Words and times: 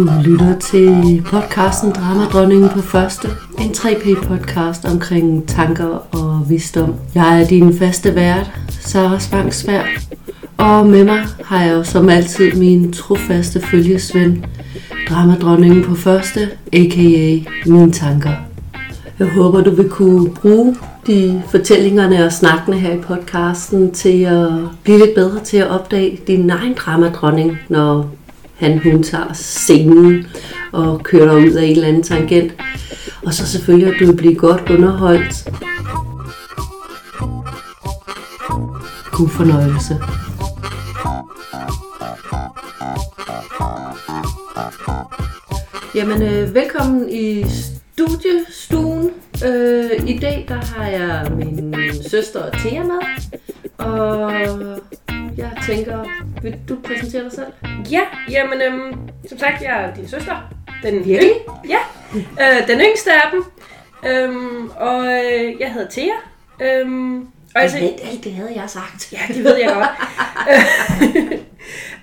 Du 0.00 0.08
lytter 0.24 0.58
til 0.58 1.22
podcasten 1.26 1.90
Dramadronningen 1.90 2.68
på 2.68 2.80
første. 2.80 3.28
En 3.58 3.70
3P-podcast 3.70 4.92
omkring 4.92 5.48
tanker 5.48 6.16
og 6.16 6.50
visdom. 6.50 6.94
Jeg 7.14 7.42
er 7.42 7.46
din 7.46 7.78
faste 7.78 8.14
vært, 8.14 8.50
Sara 8.80 9.18
Spangsvær. 9.18 9.82
Og 10.56 10.86
med 10.86 11.04
mig 11.04 11.20
har 11.44 11.64
jeg 11.64 11.74
jo 11.74 11.84
som 11.84 12.08
altid 12.08 12.52
min 12.52 12.92
trofaste 12.92 13.60
følgesvend, 13.60 14.42
Dramadronningen 15.08 15.84
på 15.84 15.94
første, 15.94 16.48
a.k.a. 16.72 17.50
mine 17.66 17.92
tanker. 17.92 18.32
Jeg 19.18 19.28
håber, 19.28 19.60
du 19.60 19.70
vil 19.70 19.88
kunne 19.88 20.30
bruge 20.30 20.76
de 21.06 21.42
fortællingerne 21.48 22.24
og 22.24 22.32
snakkene 22.32 22.78
her 22.78 22.92
i 22.92 22.98
podcasten 22.98 23.92
til 23.92 24.22
at 24.22 24.50
blive 24.82 24.98
lidt 24.98 25.14
bedre 25.14 25.40
til 25.44 25.56
at 25.56 25.70
opdage 25.70 26.18
din 26.26 26.50
egen 26.50 26.74
dramadronning, 26.74 27.58
når 27.68 28.10
han 28.60 28.78
hun 28.78 29.02
tager 29.02 29.32
scenen 29.32 30.26
og 30.72 31.00
kører 31.02 31.36
ud 31.36 31.52
af 31.52 31.64
en 31.64 31.72
eller 31.72 31.88
anden 31.88 32.02
tangent. 32.02 32.52
Og 33.26 33.34
så 33.34 33.46
selvfølgelig, 33.46 33.94
at 33.94 34.00
du 34.00 34.06
vil 34.06 34.16
blive 34.16 34.34
godt 34.34 34.70
underholdt. 34.70 35.48
God 39.12 39.28
fornøjelse. 39.28 39.96
Jamen, 45.94 46.22
øh, 46.22 46.54
velkommen 46.54 47.08
i 47.10 47.44
studiestuen. 47.92 49.10
Øh, 49.46 49.90
I 50.06 50.18
dag 50.18 50.44
der 50.48 50.54
har 50.54 50.86
jeg 50.86 51.32
min 51.36 51.74
søster 52.10 52.50
Thea 52.50 52.82
med. 52.82 53.00
Og 53.78 54.32
jeg 55.36 55.50
tænker, 55.66 56.04
vil 56.42 56.58
du 56.68 56.76
præsentere 56.84 57.24
dig 57.24 57.32
selv? 57.32 57.52
Ja, 57.90 58.00
jamen, 58.30 58.60
øhm, 58.62 58.98
som 59.28 59.38
sagt, 59.38 59.62
jeg 59.62 59.82
er 59.84 59.94
din 59.94 60.08
søster. 60.08 60.54
Den 60.82 60.94
Virkelig? 61.04 61.30
yng- 61.32 61.68
ja, 61.68 61.78
øh, 62.14 62.68
den 62.68 62.80
yngste 62.80 63.12
af 63.12 63.30
dem. 63.32 63.44
Øhm, 64.10 64.68
og 64.76 65.06
øh, 65.06 65.60
jeg 65.60 65.72
hedder 65.72 65.90
Thea. 65.90 66.14
Øhm, 66.62 67.20
og 67.54 67.62
altså, 67.62 67.76
Alt, 67.78 68.00
alt 68.12 68.24
det 68.24 68.32
havde 68.32 68.52
jeg 68.56 68.70
sagt. 68.70 69.12
ja, 69.12 69.18
det 69.34 69.44
ved 69.44 69.56
jeg 69.56 69.68
godt. 69.74 69.88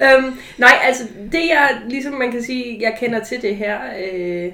øhm, 0.04 0.40
nej, 0.58 0.74
altså, 0.84 1.04
det 1.32 1.48
jeg, 1.50 1.78
ligesom 1.90 2.14
man 2.14 2.32
kan 2.32 2.44
sige, 2.44 2.78
jeg 2.82 2.98
kender 3.00 3.24
til 3.24 3.42
det 3.42 3.56
her, 3.56 3.80
øh, 4.14 4.52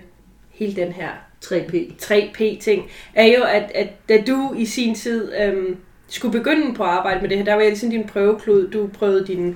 hele 0.54 0.76
den 0.76 0.92
her 0.92 1.10
3P. 1.46 1.76
3P-ting, 2.04 2.84
er 3.14 3.26
jo, 3.26 3.44
at, 3.44 3.72
at 3.76 3.88
da 4.10 4.22
du 4.28 4.54
i 4.58 4.66
sin 4.66 4.96
tid 4.96 5.32
øhm, 5.42 5.78
skulle 6.08 6.40
begynde 6.40 6.76
på 6.76 6.84
at 6.84 6.90
arbejde 6.90 7.22
med 7.22 7.30
det 7.30 7.38
her, 7.38 7.46
der 7.46 7.54
var 7.54 7.62
jeg 7.62 7.70
ligesom 7.70 7.90
din 7.90 8.08
prøveklud. 8.08 8.68
Du 8.68 8.88
prøvede 8.88 9.28
dine 9.28 9.56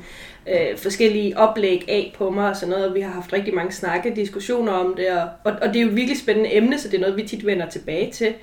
øh, 0.50 0.78
forskellige 0.78 1.38
oplæg 1.38 1.86
af 1.88 2.14
på 2.18 2.30
mig 2.30 2.50
og 2.50 2.56
sådan 2.56 2.70
noget, 2.70 2.88
og 2.88 2.96
vi 2.96 3.02
har 3.02 3.12
haft 3.12 3.34
rigtig 3.34 3.54
mange 3.54 3.72
snakke, 3.72 4.16
diskussioner 4.16 4.72
om 4.72 4.96
det, 4.96 5.10
og, 5.10 5.30
og, 5.44 5.52
og 5.62 5.68
det 5.68 5.76
er 5.76 5.82
jo 5.82 5.88
et 5.90 5.96
virkelig 5.96 6.20
spændende 6.20 6.56
emne, 6.56 6.80
så 6.80 6.88
det 6.88 6.96
er 6.98 7.02
noget, 7.02 7.18
vi 7.18 7.28
tit 7.28 7.46
vender 7.46 7.70
tilbage 7.70 8.12
til. 8.12 8.34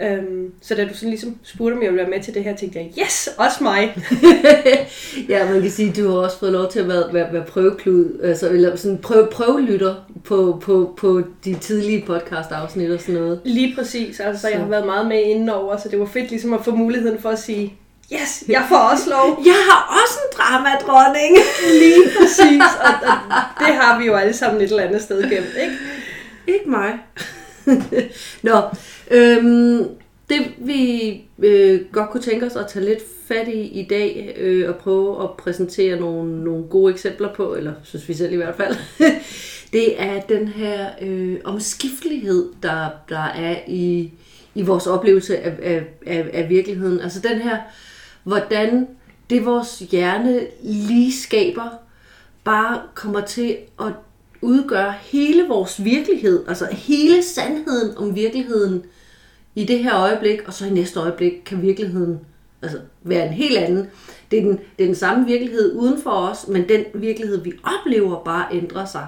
Øhm, 0.00 0.52
så 0.62 0.74
da 0.74 0.84
du 0.84 0.94
sådan 0.94 1.08
ligesom 1.08 1.38
spurgte, 1.42 1.74
om 1.74 1.82
jeg 1.82 1.90
ville 1.90 2.02
være 2.02 2.10
med 2.10 2.22
til 2.22 2.34
det 2.34 2.44
her, 2.44 2.56
tænkte 2.56 2.78
jeg, 2.78 2.92
yes, 3.04 3.28
også 3.38 3.64
mig. 3.64 3.96
ja, 5.28 5.52
man 5.52 5.62
kan 5.62 5.70
sige, 5.70 5.92
du 5.92 6.10
har 6.10 6.16
også 6.16 6.38
fået 6.38 6.52
lov 6.52 6.70
til 6.70 6.80
at 6.80 6.88
være, 6.88 7.14
være, 7.14 7.32
være 7.32 7.44
prøveklud, 7.44 8.20
altså, 8.22 8.48
eller 8.48 8.76
sådan 8.76 8.98
prøve, 8.98 9.28
prøvelytter 9.32 9.94
på, 10.24 10.58
på, 10.62 10.94
på 10.96 11.22
de 11.44 11.54
tidlige 11.54 12.04
podcast-afsnit 12.06 12.90
og 12.90 13.00
sådan 13.00 13.14
noget. 13.14 13.40
Lige 13.44 13.74
præcis, 13.74 14.20
altså 14.20 14.48
jeg 14.48 14.56
Så. 14.56 14.62
har 14.62 14.68
været 14.68 14.86
meget 14.86 15.06
med 15.06 15.22
indenover, 15.22 15.76
så 15.76 15.88
det 15.88 15.98
var 15.98 16.06
fedt 16.06 16.30
ligesom 16.30 16.52
at 16.52 16.64
få 16.64 16.70
muligheden 16.70 17.18
for 17.20 17.28
at 17.28 17.38
sige, 17.38 17.74
yes, 18.12 18.44
jeg 18.48 18.64
får 18.68 18.76
også 18.76 19.10
lov. 19.10 19.38
Jeg 19.46 19.60
har 19.70 20.02
også 20.02 20.18
en 20.24 20.38
dramadronning! 20.38 21.36
Lige 21.82 22.04
præcis, 22.20 22.62
og, 22.80 22.94
og 23.08 23.66
det 23.66 23.74
har 23.74 23.98
vi 23.98 24.06
jo 24.06 24.14
alle 24.14 24.32
sammen 24.32 24.62
et 24.62 24.70
eller 24.70 24.82
andet 24.82 25.02
sted 25.02 25.22
gemt, 25.22 25.56
ikke? 25.62 25.76
Ikke 26.46 26.70
mig. 26.70 26.92
Nå, 28.42 28.60
øhm, 29.12 29.88
det 30.28 30.52
vi 30.58 31.10
øh, 31.38 31.80
godt 31.92 32.10
kunne 32.10 32.22
tænke 32.22 32.46
os 32.46 32.56
at 32.56 32.66
tage 32.68 32.84
lidt 32.84 33.02
fat 33.28 33.48
i 33.48 33.60
i 33.60 33.86
dag, 33.90 34.34
øh, 34.38 34.68
og 34.68 34.76
prøve 34.76 35.22
at 35.22 35.30
præsentere 35.30 36.00
nogle, 36.00 36.44
nogle 36.44 36.64
gode 36.64 36.92
eksempler 36.92 37.34
på, 37.34 37.54
eller 37.54 37.72
synes 37.82 38.08
vi 38.08 38.14
selv 38.14 38.32
i 38.32 38.36
hvert 38.36 38.56
fald, 38.56 38.76
det 39.72 40.02
er 40.02 40.20
den 40.20 40.48
her 40.48 40.90
øh, 41.02 41.36
omskiftelighed, 41.44 42.48
der, 42.62 42.88
der 43.08 43.24
er 43.24 43.56
i, 43.66 44.12
i 44.54 44.62
vores 44.62 44.86
oplevelse 44.86 45.38
af, 45.38 45.52
af, 45.62 45.84
af, 46.06 46.30
af 46.32 46.48
virkeligheden. 46.48 47.00
Altså 47.00 47.20
den 47.20 47.38
her, 47.38 47.56
hvordan 48.24 48.88
det 49.30 49.44
vores 49.44 49.78
hjerne 49.78 50.40
lige 50.62 51.12
skaber, 51.12 51.68
bare 52.44 52.82
kommer 52.94 53.20
til 53.20 53.56
at 53.80 53.92
udgøre 54.40 54.94
hele 55.02 55.48
vores 55.48 55.84
virkelighed, 55.84 56.44
altså 56.48 56.66
hele 56.72 57.22
sandheden 57.22 57.96
om 57.96 58.14
virkeligheden 58.14 58.84
i 59.54 59.64
det 59.64 59.78
her 59.78 59.96
øjeblik, 60.00 60.40
og 60.46 60.52
så 60.52 60.66
i 60.66 60.70
næste 60.70 61.00
øjeblik 61.00 61.32
kan 61.46 61.62
virkeligheden 61.62 62.18
altså, 62.62 62.78
være 63.02 63.26
en 63.26 63.32
helt 63.32 63.58
anden. 63.58 63.86
Det 64.30 64.38
er, 64.38 64.42
den, 64.42 64.50
det 64.78 64.84
er 64.84 64.86
den 64.86 64.94
samme 64.94 65.26
virkelighed 65.26 65.72
uden 65.74 66.02
for 66.02 66.10
os, 66.10 66.48
men 66.48 66.68
den 66.68 66.84
virkelighed, 66.94 67.42
vi 67.44 67.52
oplever, 67.62 68.24
bare 68.24 68.44
ændrer 68.52 68.84
sig 68.84 69.06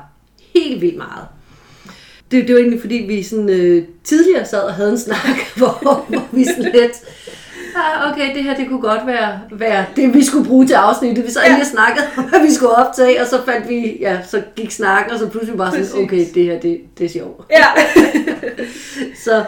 helt 0.54 0.80
vildt 0.80 0.96
meget. 0.96 1.26
Det, 2.30 2.46
det 2.46 2.54
var 2.54 2.60
egentlig 2.60 2.80
fordi, 2.80 2.94
vi 2.94 3.22
sådan, 3.22 3.48
øh, 3.48 3.84
tidligere 4.04 4.44
sad 4.46 4.60
og 4.62 4.74
havde 4.74 4.90
en 4.90 4.98
snak, 4.98 5.36
hvor, 5.56 6.04
hvor 6.08 6.28
vi 6.32 6.44
sådan 6.44 6.62
lidt, 6.72 6.92
ah, 7.76 8.12
okay, 8.12 8.34
det 8.34 8.44
her 8.44 8.56
det 8.56 8.68
kunne 8.68 8.80
godt 8.80 9.06
være, 9.06 9.40
være 9.52 9.84
det, 9.96 10.14
vi 10.14 10.24
skulle 10.24 10.48
bruge 10.48 10.66
til 10.66 10.74
afsnittet. 10.74 11.24
Vi 11.24 11.30
så 11.30 11.40
Ja. 11.46 11.64
snakkede 11.64 12.06
om, 12.16 12.24
hvad 12.24 12.40
vi 12.40 12.52
skulle 12.54 12.72
optage, 12.72 13.20
og 13.20 13.26
så 13.26 13.42
fandt 13.44 13.68
vi, 13.68 13.96
ja, 14.00 14.18
så 14.28 14.42
gik 14.56 14.70
snakken, 14.70 15.12
og 15.12 15.18
så 15.18 15.28
pludselig 15.28 15.56
bare 15.56 15.70
sådan, 15.70 15.84
Præcis. 15.86 16.04
okay, 16.04 16.34
det 16.34 16.44
her, 16.44 16.60
det, 16.60 16.80
det 16.98 17.04
er 17.04 17.08
sjovt. 17.08 17.50
Ja, 17.50 17.66
Så, 19.24 19.44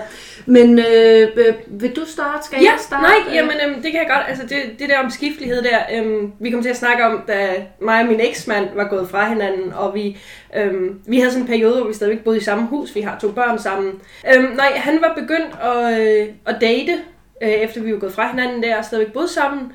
men 0.47 0.79
øh, 0.79 1.29
øh, 1.37 1.55
vil 1.67 1.97
du 1.97 2.05
starte? 2.07 2.47
Skal 2.47 2.59
ja 2.63 2.71
jeg 2.71 2.81
starte? 2.81 3.03
nej, 3.03 3.35
jamen 3.35 3.57
øhm, 3.67 3.83
det 3.83 3.93
kan 3.93 4.01
jeg 4.01 4.09
godt. 4.09 4.25
Altså 4.29 4.43
det, 4.47 4.79
det 4.79 4.89
der 4.89 4.99
omskiftelighed 4.99 5.63
der, 5.63 5.79
øhm, 5.95 6.33
vi 6.41 6.51
kom 6.51 6.63
til 6.63 6.69
at 6.69 6.77
snakke 6.77 7.05
om, 7.05 7.25
da 7.29 7.65
mig 7.81 8.01
og 8.01 8.07
min 8.07 8.21
eksmand 8.21 8.69
var 8.75 8.89
gået 8.89 9.09
fra 9.09 9.29
hinanden, 9.29 9.73
og 9.73 9.95
vi, 9.95 10.19
øhm, 10.57 11.01
vi 11.07 11.19
havde 11.19 11.31
sådan 11.31 11.43
en 11.43 11.49
periode, 11.49 11.77
hvor 11.77 11.87
vi 11.87 11.95
stadigvæk 11.95 12.25
boede 12.25 12.39
i 12.39 12.43
samme 12.43 12.67
hus, 12.67 12.95
vi 12.95 13.01
har 13.01 13.19
to 13.19 13.33
børn 13.33 13.59
sammen. 13.59 13.93
Øhm, 14.35 14.53
nej, 14.57 14.73
han 14.77 15.01
var 15.01 15.15
begyndt 15.15 15.57
at, 15.63 16.01
øh, 16.01 16.29
at 16.47 16.57
date, 16.61 16.93
øh, 17.43 17.49
efter 17.49 17.83
vi 17.83 17.93
var 17.93 17.99
gået 17.99 18.13
fra 18.13 18.31
hinanden 18.31 18.63
der, 18.63 18.77
og 18.77 18.85
stadigvæk 18.85 19.13
boede 19.13 19.29
sammen. 19.29 19.73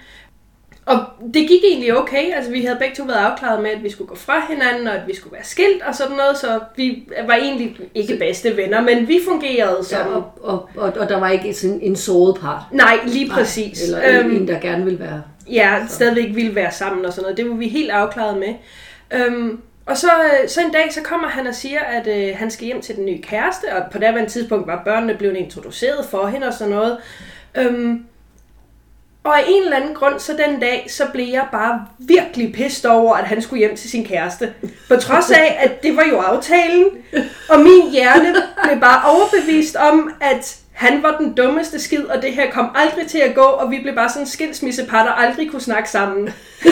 Og 0.86 1.06
det 1.34 1.48
gik 1.48 1.62
egentlig 1.64 1.98
okay. 1.98 2.34
Altså, 2.36 2.52
vi 2.52 2.62
havde 2.66 2.78
begge 2.80 2.96
to 2.96 3.04
været 3.04 3.18
afklaret 3.18 3.64
med, 3.64 3.70
at 3.72 3.84
vi 3.84 3.90
skulle 3.90 4.08
gå 4.08 4.16
fra 4.16 4.46
hinanden, 4.50 4.88
og 4.88 4.94
at 4.94 5.08
vi 5.08 5.16
skulle 5.16 5.34
være 5.34 5.44
skilt 5.44 5.82
og 5.88 5.96
sådan 5.96 6.18
noget, 6.18 6.38
så 6.38 6.60
vi 6.76 7.04
var 7.28 7.36
egentlig 7.36 7.78
ikke 7.96 8.18
bedste 8.18 8.58
venner, 8.58 8.82
men 8.82 9.08
vi 9.08 9.20
fungerede 9.30 9.86
som... 9.86 10.00
Ja, 10.00 10.16
og, 10.16 10.24
og, 10.42 10.70
og, 10.78 10.94
og 11.00 11.10
der 11.10 11.20
var 11.20 11.30
ikke 11.30 11.54
sådan 11.54 11.80
en 11.82 11.96
såret 11.96 12.42
part. 12.42 12.62
Nej, 12.72 13.00
lige 13.06 13.30
præcis. 13.30 13.90
Nej, 13.92 14.04
eller 14.06 14.20
øhm, 14.20 14.36
en, 14.36 14.48
der 14.48 14.60
gerne 14.60 14.86
vil 14.86 15.00
være. 15.00 15.22
ja, 15.52 15.76
stadigvæk 15.90 16.36
ville 16.36 16.56
være 16.56 16.72
sammen 16.72 17.06
og 17.06 17.14
sådan 17.14 17.22
noget. 17.24 17.38
Det 17.38 17.50
var 17.50 17.56
vi 17.56 17.68
helt 17.68 17.92
afklaret 17.92 18.38
med. 18.38 18.54
Øhm, 19.14 19.62
og 19.86 19.98
så, 19.98 20.08
øh, 20.08 20.50
så 20.50 20.62
en 20.62 20.72
dag, 20.72 20.94
så 20.94 21.02
kommer 21.04 21.28
han 21.28 21.48
og 21.48 21.56
siger, 21.56 21.80
at 21.80 22.08
øh, 22.08 22.38
han 22.38 22.52
skal 22.52 22.66
hjem 22.66 22.82
til 22.82 22.96
den 22.96 23.06
nye 23.06 23.22
kæreste, 23.22 23.66
og 23.76 23.92
på 23.92 23.98
det 23.98 24.28
tidspunkt 24.28 24.68
var 24.68 24.82
børnene 24.86 25.16
blevet 25.16 25.38
introduceret 25.38 26.06
for 26.06 26.28
hende 26.28 26.48
og 26.48 26.54
sådan 26.54 26.74
noget. 26.74 26.98
Øhm, 27.58 28.06
og 29.24 29.40
af 29.40 29.44
en 29.48 29.64
eller 29.64 29.78
anden 29.78 29.96
grund, 29.96 30.20
så 30.20 30.34
den 30.48 30.60
dag, 30.60 30.86
så 30.90 31.04
blev 31.14 31.26
jeg 31.26 31.48
bare 31.52 31.86
virkelig 32.00 32.54
pissed 32.54 32.90
over, 32.90 33.16
at 33.16 33.24
han 33.24 33.42
skulle 33.42 33.60
hjem 33.60 33.76
til 33.76 33.90
sin 33.90 34.06
kæreste. 34.06 34.54
På 34.88 34.96
trods 34.96 35.32
af, 35.32 35.58
at 35.60 35.84
det 35.84 35.96
var 35.96 36.06
jo 36.10 36.18
aftalen, 36.18 36.86
og 37.50 37.60
min 37.60 37.92
hjerne 37.92 38.36
blev 38.64 38.80
bare 38.80 39.10
overbevist 39.10 39.76
om, 39.76 40.14
at 40.22 40.58
han 40.72 41.04
var 41.04 41.18
den 41.18 41.34
dummeste 41.34 41.80
skid, 41.80 42.04
og 42.04 42.22
det 42.22 42.34
her 42.34 42.52
kom 42.52 42.70
aldrig 42.76 43.08
til 43.08 43.18
at 43.18 43.36
gå, 43.36 43.42
og 43.42 43.72
vi 43.72 43.80
blev 43.82 43.96
bare 43.96 44.10
sådan 44.10 44.28
skilsmissepar, 44.28 45.04
der 45.06 45.12
aldrig 45.12 45.52
kunne 45.52 45.62
snakke 45.62 45.90
sammen. 45.90 46.30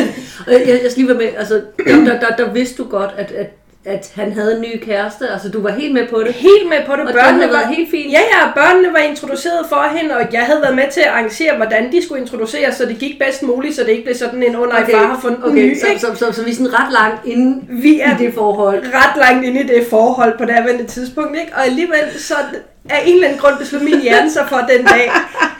Jeg, 0.47 0.79
jeg 0.83 0.91
skal 0.91 1.03
lige 1.03 1.07
være 1.07 1.17
med, 1.17 1.35
altså, 1.37 1.61
der, 1.85 2.03
der, 2.05 2.19
der, 2.19 2.35
der 2.35 2.51
vidste 2.51 2.83
du 2.83 2.89
godt, 2.89 3.11
at, 3.17 3.31
at, 3.31 3.47
at 3.85 4.11
han 4.15 4.33
havde 4.33 4.55
en 4.55 4.61
ny 4.61 4.83
kæreste, 4.83 5.29
altså 5.29 5.49
du 5.49 5.61
var 5.61 5.71
helt 5.71 5.93
med 5.93 6.07
på 6.07 6.19
det. 6.19 6.33
Helt 6.33 6.69
med 6.69 6.77
på 6.85 6.95
det. 6.95 7.07
Og 7.07 7.13
børnene 7.13 7.53
var 7.53 7.67
helt 7.67 7.91
fint. 7.91 8.11
Ja, 8.11 8.19
ja, 8.19 8.51
børnene 8.55 8.93
var 8.93 8.99
introduceret 8.99 9.65
for 9.69 9.97
hende, 9.97 10.15
og 10.15 10.33
jeg 10.33 10.41
havde 10.41 10.61
været 10.61 10.75
med 10.75 10.91
til 10.91 11.01
at 11.01 11.07
arrangere, 11.07 11.55
hvordan 11.55 11.91
de 11.91 12.03
skulle 12.05 12.21
introduceres, 12.21 12.75
så 12.75 12.85
det 12.85 12.97
gik 12.97 13.19
bedst 13.19 13.43
muligt, 13.43 13.75
så 13.75 13.83
det 13.83 13.89
ikke 13.89 14.03
blev 14.03 14.15
sådan 14.15 14.43
en, 14.43 14.55
oh 14.55 14.69
nej, 14.69 14.91
far 14.91 15.07
har 15.07 15.19
fundet 15.21 15.43
okay, 15.43 15.69
ny, 15.69 15.79
så, 15.79 15.87
ikke? 15.87 16.01
så, 16.01 16.15
så, 16.15 16.31
så, 16.31 16.43
vi 16.43 16.51
er 16.51 16.55
sådan 16.55 16.73
ret 16.73 16.93
langt 16.93 17.25
inde 17.25 17.65
Vi 17.69 17.99
er 17.99 18.19
i 18.19 18.23
det 18.23 18.33
forhold. 18.33 18.83
ret 18.93 19.17
langt 19.17 19.45
inde 19.45 19.61
i 19.61 19.67
det 19.67 19.87
forhold 19.89 20.37
på 20.37 20.45
det 20.45 20.53
her 20.53 20.85
tidspunkt, 20.87 21.39
ikke? 21.39 21.51
Og 21.55 21.65
alligevel 21.65 22.19
så 22.19 22.35
af 22.89 23.03
en 23.05 23.13
eller 23.13 23.27
anden 23.27 23.41
grund 23.41 23.57
besluttede 23.57 23.91
min 23.91 24.01
hjerne 24.01 24.31
sig 24.31 24.45
for 24.49 24.57
den 24.57 24.85
dag, 24.85 25.11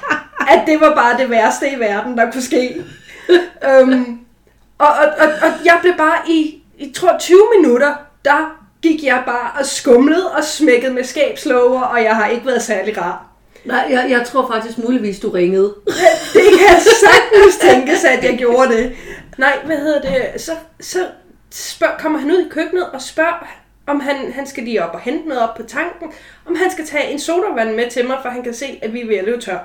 at 0.54 0.62
det 0.68 0.82
var 0.82 0.96
bare 0.96 1.18
det 1.18 1.30
værste 1.30 1.70
i 1.70 1.80
verden, 1.80 2.18
der 2.18 2.32
kunne 2.32 2.42
ske. 2.42 2.84
Um, 3.82 4.20
og, 4.78 4.88
og, 4.88 5.08
og, 5.20 5.28
og 5.42 5.52
jeg 5.66 5.78
blev 5.82 5.94
bare 5.98 6.18
i, 6.28 6.64
i 6.78 6.92
tror 6.92 7.18
20 7.20 7.38
minutter, 7.58 7.96
der 8.26 8.66
gik 8.82 9.04
jeg 9.04 9.24
bare 9.26 9.52
og 9.60 9.66
skumlede 9.66 10.32
og 10.32 10.44
smækkede 10.44 10.94
med 10.94 11.04
skabslåger, 11.04 11.82
og 11.82 12.04
jeg 12.04 12.16
har 12.16 12.28
ikke 12.28 12.46
været 12.46 12.62
særlig 12.62 12.98
rar. 12.98 13.26
Nej, 13.66 13.88
jeg, 13.90 14.08
jeg 14.10 14.26
tror 14.28 14.48
faktisk 14.48 14.78
muligvis, 14.78 15.20
du 15.20 15.30
ringede. 15.30 15.76
Det 16.34 16.50
kan 16.60 16.82
sagtens 16.82 17.58
tænkes, 17.62 18.04
at 18.04 18.24
jeg 18.24 18.38
gjorde 18.38 18.74
det. 18.74 18.96
Nej, 19.38 19.60
hvad 19.66 19.78
hedder 19.78 20.02
det? 20.02 20.42
Så, 20.42 20.52
så 20.80 21.08
spørg, 21.52 21.92
kommer 22.00 22.20
han 22.20 22.32
ud 22.32 22.46
i 22.46 22.50
køkkenet 22.50 22.90
og 22.90 23.02
spørger, 23.02 23.48
om 23.88 24.00
han, 24.00 24.32
han 24.34 24.48
skal 24.48 24.64
lige 24.64 24.84
op 24.84 24.94
og 24.94 25.00
hente 25.00 25.28
noget 25.28 25.44
op 25.44 25.56
på 25.56 25.64
tanken, 25.64 26.12
om 26.46 26.56
han 26.56 26.72
skal 26.72 26.86
tage 26.86 27.12
en 27.12 27.20
sodavand 27.20 27.76
med 27.76 27.90
til 27.90 28.08
mig, 28.08 28.18
for 28.22 28.30
han 28.30 28.44
kan 28.44 28.54
se, 28.54 28.80
at 28.82 28.94
vi 28.94 29.02
er 29.02 29.08
ved 29.08 29.16
at 29.16 29.26
løbe 29.26 29.42
tør. 29.42 29.60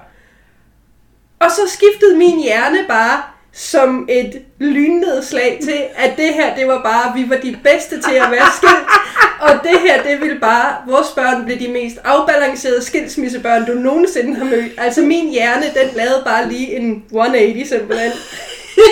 Og 1.39 1.51
så 1.51 1.61
skiftede 1.67 2.17
min 2.17 2.43
hjerne 2.43 2.79
bare 2.89 3.23
som 3.55 4.09
et 4.11 4.43
lynnedslag 4.59 5.59
til, 5.63 5.85
at 5.97 6.17
det 6.17 6.35
her, 6.35 6.57
det 6.57 6.67
var 6.67 6.83
bare, 6.83 7.13
vi 7.17 7.31
var 7.31 7.37
de 7.37 7.59
bedste 7.65 8.01
til 8.01 8.15
at 8.15 8.31
være 8.31 8.47
skilt. 8.57 8.89
Og 9.47 9.51
det 9.63 9.81
her, 9.81 10.03
det 10.03 10.21
ville 10.21 10.41
bare, 10.41 10.77
vores 10.87 11.09
børn 11.09 11.45
blev 11.45 11.59
de 11.59 11.69
mest 11.69 11.99
afbalancerede 12.05 12.85
skilsmissebørn, 12.85 13.67
du 13.67 13.73
nogensinde 13.73 14.35
har 14.37 14.45
mødt. 14.45 14.73
Altså 14.79 15.03
min 15.03 15.31
hjerne, 15.31 15.63
den 15.63 15.97
lavede 15.97 16.23
bare 16.25 16.49
lige 16.49 16.77
en 16.77 17.05
180 17.07 17.69
simpelthen. 17.69 18.13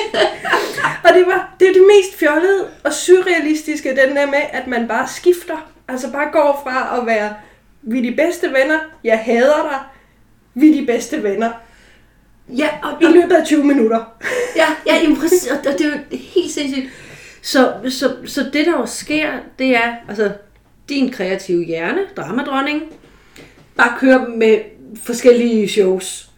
og 1.05 1.15
det 1.15 1.27
var 1.27 1.55
det, 1.61 1.69
er 1.69 1.73
det 1.73 1.83
mest 1.97 2.19
fjollede 2.19 2.69
og 2.85 2.93
surrealistiske, 2.93 3.89
den 3.89 4.17
der 4.17 4.27
med, 4.27 4.43
at 4.53 4.67
man 4.67 4.89
bare 4.89 5.09
skifter. 5.09 5.73
Altså 5.89 6.13
bare 6.13 6.33
går 6.33 6.61
fra 6.65 6.99
at 7.01 7.07
være, 7.07 7.35
vi 7.83 7.99
er 7.99 8.03
de 8.03 8.17
bedste 8.17 8.47
venner, 8.47 8.79
jeg 9.05 9.19
hader 9.19 9.69
dig, 9.71 9.79
vi 10.55 10.71
er 10.71 10.81
de 10.81 10.87
bedste 10.87 11.23
venner. 11.23 11.51
Ja, 12.57 12.69
og, 12.83 13.03
I 13.03 13.05
løbet 13.05 13.33
af 13.33 13.47
20 13.47 13.65
minutter. 13.65 14.05
ja, 14.57 14.67
ja 14.87 14.97
jamen, 15.03 15.17
præcis, 15.17 15.51
og 15.51 15.57
det 15.65 15.81
er 15.81 15.91
jo 15.91 15.99
helt 16.11 16.53
sindssygt. 16.53 16.87
Så, 17.43 17.75
så, 17.89 18.17
så 18.27 18.43
det, 18.53 18.67
der 18.67 18.73
jo 18.73 18.87
sker, 18.87 19.31
det 19.59 19.77
er, 19.77 19.95
altså, 20.09 20.33
din 20.89 21.11
kreative 21.11 21.65
hjerne, 21.65 22.01
dramadronning, 22.17 22.83
bare 23.77 23.99
kører 23.99 24.29
med 24.29 24.59
forskellige 25.03 25.69
shows. 25.69 26.31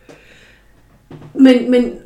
Men, 1.34 1.70
men 1.70 1.98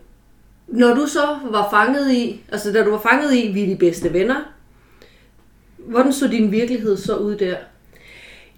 når 0.69 0.95
du 0.95 1.07
så 1.07 1.39
var 1.51 1.69
fanget 1.71 2.13
i, 2.13 2.45
altså 2.53 2.73
da 2.73 2.85
du 2.85 2.91
var 2.91 3.01
fanget 3.11 3.35
i, 3.35 3.49
vi 3.49 3.63
er 3.63 3.67
de 3.67 3.77
bedste 3.77 4.13
venner, 4.13 4.55
hvordan 5.77 6.13
så 6.13 6.29
din 6.29 6.53
virkelighed 6.53 6.97
så 6.97 7.17
ud 7.17 7.37
der? 7.37 7.57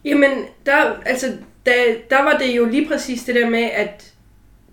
Jamen, 0.04 0.30
der, 0.66 0.76
altså, 1.06 1.26
der, 1.66 1.72
der 2.10 2.22
var 2.22 2.38
det 2.38 2.56
jo 2.56 2.64
lige 2.64 2.88
præcis 2.88 3.24
det 3.24 3.34
der 3.34 3.50
med, 3.50 3.62
at 3.62 4.14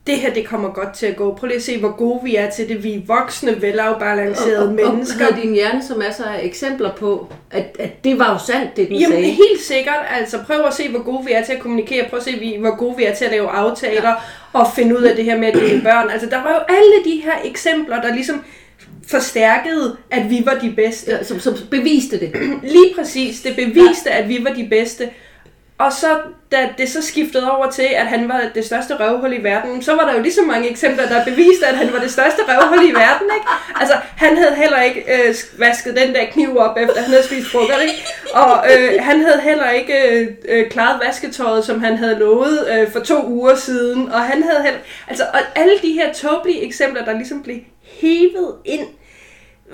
det 0.07 0.18
her, 0.18 0.33
det 0.33 0.45
kommer 0.48 0.69
godt 0.69 0.94
til 0.94 1.06
at 1.06 1.15
gå. 1.15 1.33
Prøv 1.36 1.48
lige 1.48 1.57
at 1.57 1.63
se, 1.63 1.80
hvor 1.80 1.92
gode 1.98 2.19
vi 2.24 2.36
er 2.36 2.50
til 2.50 2.69
det. 2.69 2.83
Vi 2.83 2.94
er 2.94 3.00
voksne, 3.07 3.62
velafbalancerede 3.62 4.59
og, 4.59 4.68
og, 4.68 4.74
mennesker. 4.74 5.27
Og 5.27 5.36
din 5.44 5.54
hjerne 5.54 5.83
så 5.83 5.95
masser 5.95 6.25
af 6.25 6.39
eksempler 6.45 6.92
på, 6.94 7.27
at, 7.51 7.75
at 7.80 8.04
det 8.04 8.19
var 8.19 8.33
jo 8.33 8.39
sandt, 8.54 8.77
det 8.77 8.88
den 8.89 8.95
Jamen, 8.98 9.12
sagde? 9.18 9.25
helt 9.31 9.62
sikkert. 9.68 10.06
Altså, 10.19 10.38
prøv 10.48 10.62
at 10.68 10.74
se, 10.74 10.89
hvor 10.89 11.04
gode 11.04 11.25
vi 11.25 11.31
er 11.31 11.44
til 11.44 11.54
at 11.54 11.59
kommunikere. 11.59 12.06
Prøv 12.09 12.18
at 12.18 12.24
se, 12.24 12.31
vi- 12.39 12.56
hvor 12.59 12.75
gode 12.77 12.98
vi 12.98 13.04
er 13.04 13.13
til 13.13 13.25
at 13.25 13.31
lave 13.31 13.50
aftaler. 13.50 14.09
Ja. 14.09 14.13
Og 14.54 14.68
finde 14.75 14.98
ud 14.98 15.04
af 15.04 15.15
det 15.15 15.25
her 15.25 15.38
med 15.38 15.48
at 15.48 15.54
dele 15.54 15.81
børn. 15.89 16.10
Altså, 16.10 16.30
der 16.30 16.44
var 16.44 16.51
jo 16.51 16.75
alle 16.75 17.12
de 17.15 17.21
her 17.24 17.50
eksempler, 17.51 18.01
der 18.01 18.13
ligesom 18.13 18.42
forstærkede, 19.07 19.98
at 20.12 20.30
vi 20.30 20.42
var 20.45 20.57
de 20.62 20.74
bedste. 20.75 21.12
Ja, 21.12 21.24
som, 21.24 21.39
som 21.39 21.53
beviste 21.71 22.19
det. 22.19 22.31
Lige 22.75 22.94
præcis. 22.98 23.42
Det 23.42 23.56
beviste, 23.56 24.10
ja. 24.10 24.18
at 24.21 24.30
vi 24.30 24.38
var 24.44 24.53
de 24.53 24.68
bedste. 24.69 25.10
Og 25.79 25.94
så, 25.94 26.07
da 26.51 26.69
det 26.77 26.89
så 26.89 27.01
skiftede 27.01 27.51
over 27.51 27.71
til, 27.71 27.88
at 27.95 28.07
han 28.07 28.29
var 28.29 28.41
det 28.56 28.65
største 28.65 28.95
røvhul 29.00 29.33
i 29.33 29.44
verden, 29.44 29.81
så 29.81 29.95
var 29.95 30.06
der 30.06 30.13
jo 30.13 30.21
lige 30.21 30.33
så 30.33 30.41
mange 30.41 30.69
eksempler, 30.69 31.07
der 31.07 31.25
beviste, 31.25 31.68
at 31.68 31.77
han 31.77 31.94
var 31.94 32.00
det 32.00 32.12
største 32.12 32.41
røvhul 32.47 32.89
i 32.89 32.94
verden, 32.94 33.27
ikke? 33.35 33.47
Altså, 33.75 33.95
han 34.18 34.38
havde 34.38 34.56
heller 34.56 34.81
ikke 34.81 35.00
øh, 35.00 35.35
vasket 35.57 35.95
den 35.95 36.15
der 36.15 36.25
kniv 36.25 36.57
op, 36.57 36.77
efter 36.77 37.01
han 37.01 37.09
havde 37.09 37.24
spist 37.24 37.51
frokost, 37.51 37.81
ikke? 37.81 38.06
Og 38.33 38.65
øh, 38.71 39.03
han 39.03 39.21
havde 39.21 39.41
heller 39.41 39.69
ikke 39.69 39.94
øh, 40.12 40.27
øh, 40.47 40.69
klaret 40.69 41.01
vasketøjet, 41.06 41.65
som 41.65 41.83
han 41.83 41.97
havde 41.97 42.15
lovet 42.15 42.68
øh, 42.71 42.91
for 42.91 43.00
to 43.00 43.25
uger 43.25 43.56
siden. 43.56 44.12
Og 44.12 44.21
han 44.21 44.44
havde 44.44 44.63
heller... 44.63 44.79
Altså, 45.07 45.24
og 45.33 45.39
alle 45.56 45.74
de 45.81 45.91
her 45.91 46.13
tåbelige 46.13 46.62
eksempler, 46.62 47.06
der 47.06 47.13
ligesom 47.13 47.44
blev 47.44 47.57
hevet 47.81 48.56
ind 48.65 48.88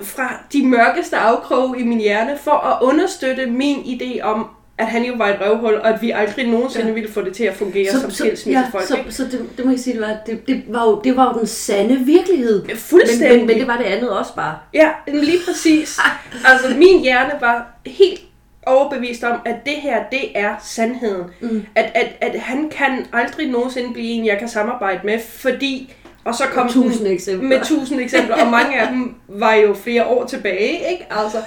fra 0.02 0.40
de 0.52 0.66
mørkeste 0.66 1.16
afkroge 1.16 1.80
i 1.80 1.82
min 1.82 1.98
hjerne, 1.98 2.38
for 2.38 2.50
at 2.50 2.78
understøtte 2.82 3.46
min 3.46 3.76
idé 3.76 4.20
om, 4.22 4.46
at 4.78 4.86
han 4.86 5.04
jo 5.04 5.14
var 5.16 5.28
et 5.28 5.40
røvhul, 5.40 5.74
og 5.74 5.88
at 5.88 6.02
vi 6.02 6.10
aldrig 6.10 6.46
nogensinde 6.46 6.84
ja. 6.84 6.88
Ja. 6.88 6.94
ville 6.94 7.12
få 7.12 7.22
det 7.22 7.34
til 7.34 7.44
at 7.44 7.54
fungere 7.54 7.92
så, 7.92 8.00
som 8.00 8.10
ja, 8.10 8.14
skilsmissefolk. 8.14 8.86
så, 8.86 8.96
ikke? 8.96 9.12
så 9.12 9.24
det, 9.24 9.48
det 9.56 9.64
må 9.64 9.70
jeg 9.70 9.80
sige, 9.80 9.94
det 9.94 10.02
var, 10.02 10.16
det, 10.26 10.48
det, 10.48 10.62
var 10.68 10.84
jo, 10.84 11.00
det 11.04 11.16
var 11.16 11.32
jo 11.32 11.38
den 11.38 11.46
sande 11.46 11.96
virkelighed. 11.96 12.64
Ja, 12.68 12.74
fuldstændig. 12.74 13.28
Men, 13.28 13.38
men, 13.38 13.46
men 13.46 13.58
det 13.58 13.66
var 13.66 13.76
det 13.76 13.84
andet 13.84 14.10
også 14.10 14.34
bare. 14.34 14.58
Ja, 14.74 14.90
lige 15.06 15.38
præcis. 15.46 15.98
altså, 16.50 16.68
min 16.78 17.02
hjerne 17.02 17.32
var 17.40 17.66
helt 17.86 18.20
overbevist 18.66 19.24
om, 19.24 19.40
at 19.44 19.56
det 19.66 19.74
her, 19.74 20.02
det 20.10 20.38
er 20.38 20.54
sandheden. 20.64 21.24
Mm. 21.40 21.66
At, 21.74 21.90
at, 21.94 22.08
at 22.20 22.40
han 22.40 22.70
kan 22.70 23.06
aldrig 23.12 23.50
nogensinde 23.50 23.92
blive 23.92 24.06
en, 24.06 24.26
jeg 24.26 24.38
kan 24.38 24.48
samarbejde 24.48 25.00
med, 25.04 25.18
fordi... 25.28 25.94
Og 26.24 26.34
så 26.34 26.44
kom 26.52 26.68
Tusind 26.68 27.04
den 27.04 27.12
eksempler. 27.12 27.48
med 27.48 27.60
tusind 27.64 28.00
eksempler, 28.00 28.44
og 28.44 28.50
mange 28.50 28.80
af 28.80 28.88
dem 28.92 29.14
var 29.28 29.52
jo 29.54 29.74
flere 29.74 30.06
år 30.06 30.24
tilbage, 30.26 30.90
ikke? 30.92 31.06
Altså, 31.10 31.38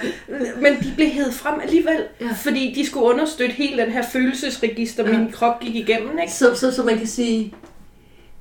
men 0.60 0.74
de 0.82 0.92
blev 0.96 1.08
hævet 1.08 1.34
frem 1.34 1.60
alligevel, 1.62 2.02
Ja. 2.20 2.26
fordi 2.36 2.72
de 2.76 2.86
skulle 2.86 3.06
understøtte 3.06 3.54
hele 3.54 3.82
den 3.82 3.92
her 3.92 4.02
følelsesregister, 4.12 5.08
ja. 5.10 5.18
min 5.18 5.32
krop 5.32 5.60
gik 5.60 5.74
igennem, 5.74 6.18
ikke? 6.18 6.32
Så, 6.32 6.54
så, 6.54 6.72
så 6.72 6.82
man 6.82 6.98
kan 6.98 7.06
sige, 7.06 7.54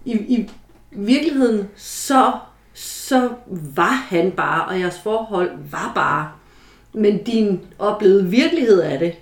i, 0.06 0.12
i 0.12 0.50
virkeligheden, 0.92 1.68
så, 1.75 2.31
så 2.74 3.30
var 3.75 4.06
han 4.10 4.31
bare, 4.31 4.66
og 4.68 4.80
jeres 4.80 5.00
forhold 5.04 5.51
var 5.72 5.92
bare. 5.95 6.30
Men 6.94 7.24
din 7.24 7.60
oplevede 7.80 8.25
virkelighed 8.25 8.81
af 8.81 9.00
det, 9.00 9.16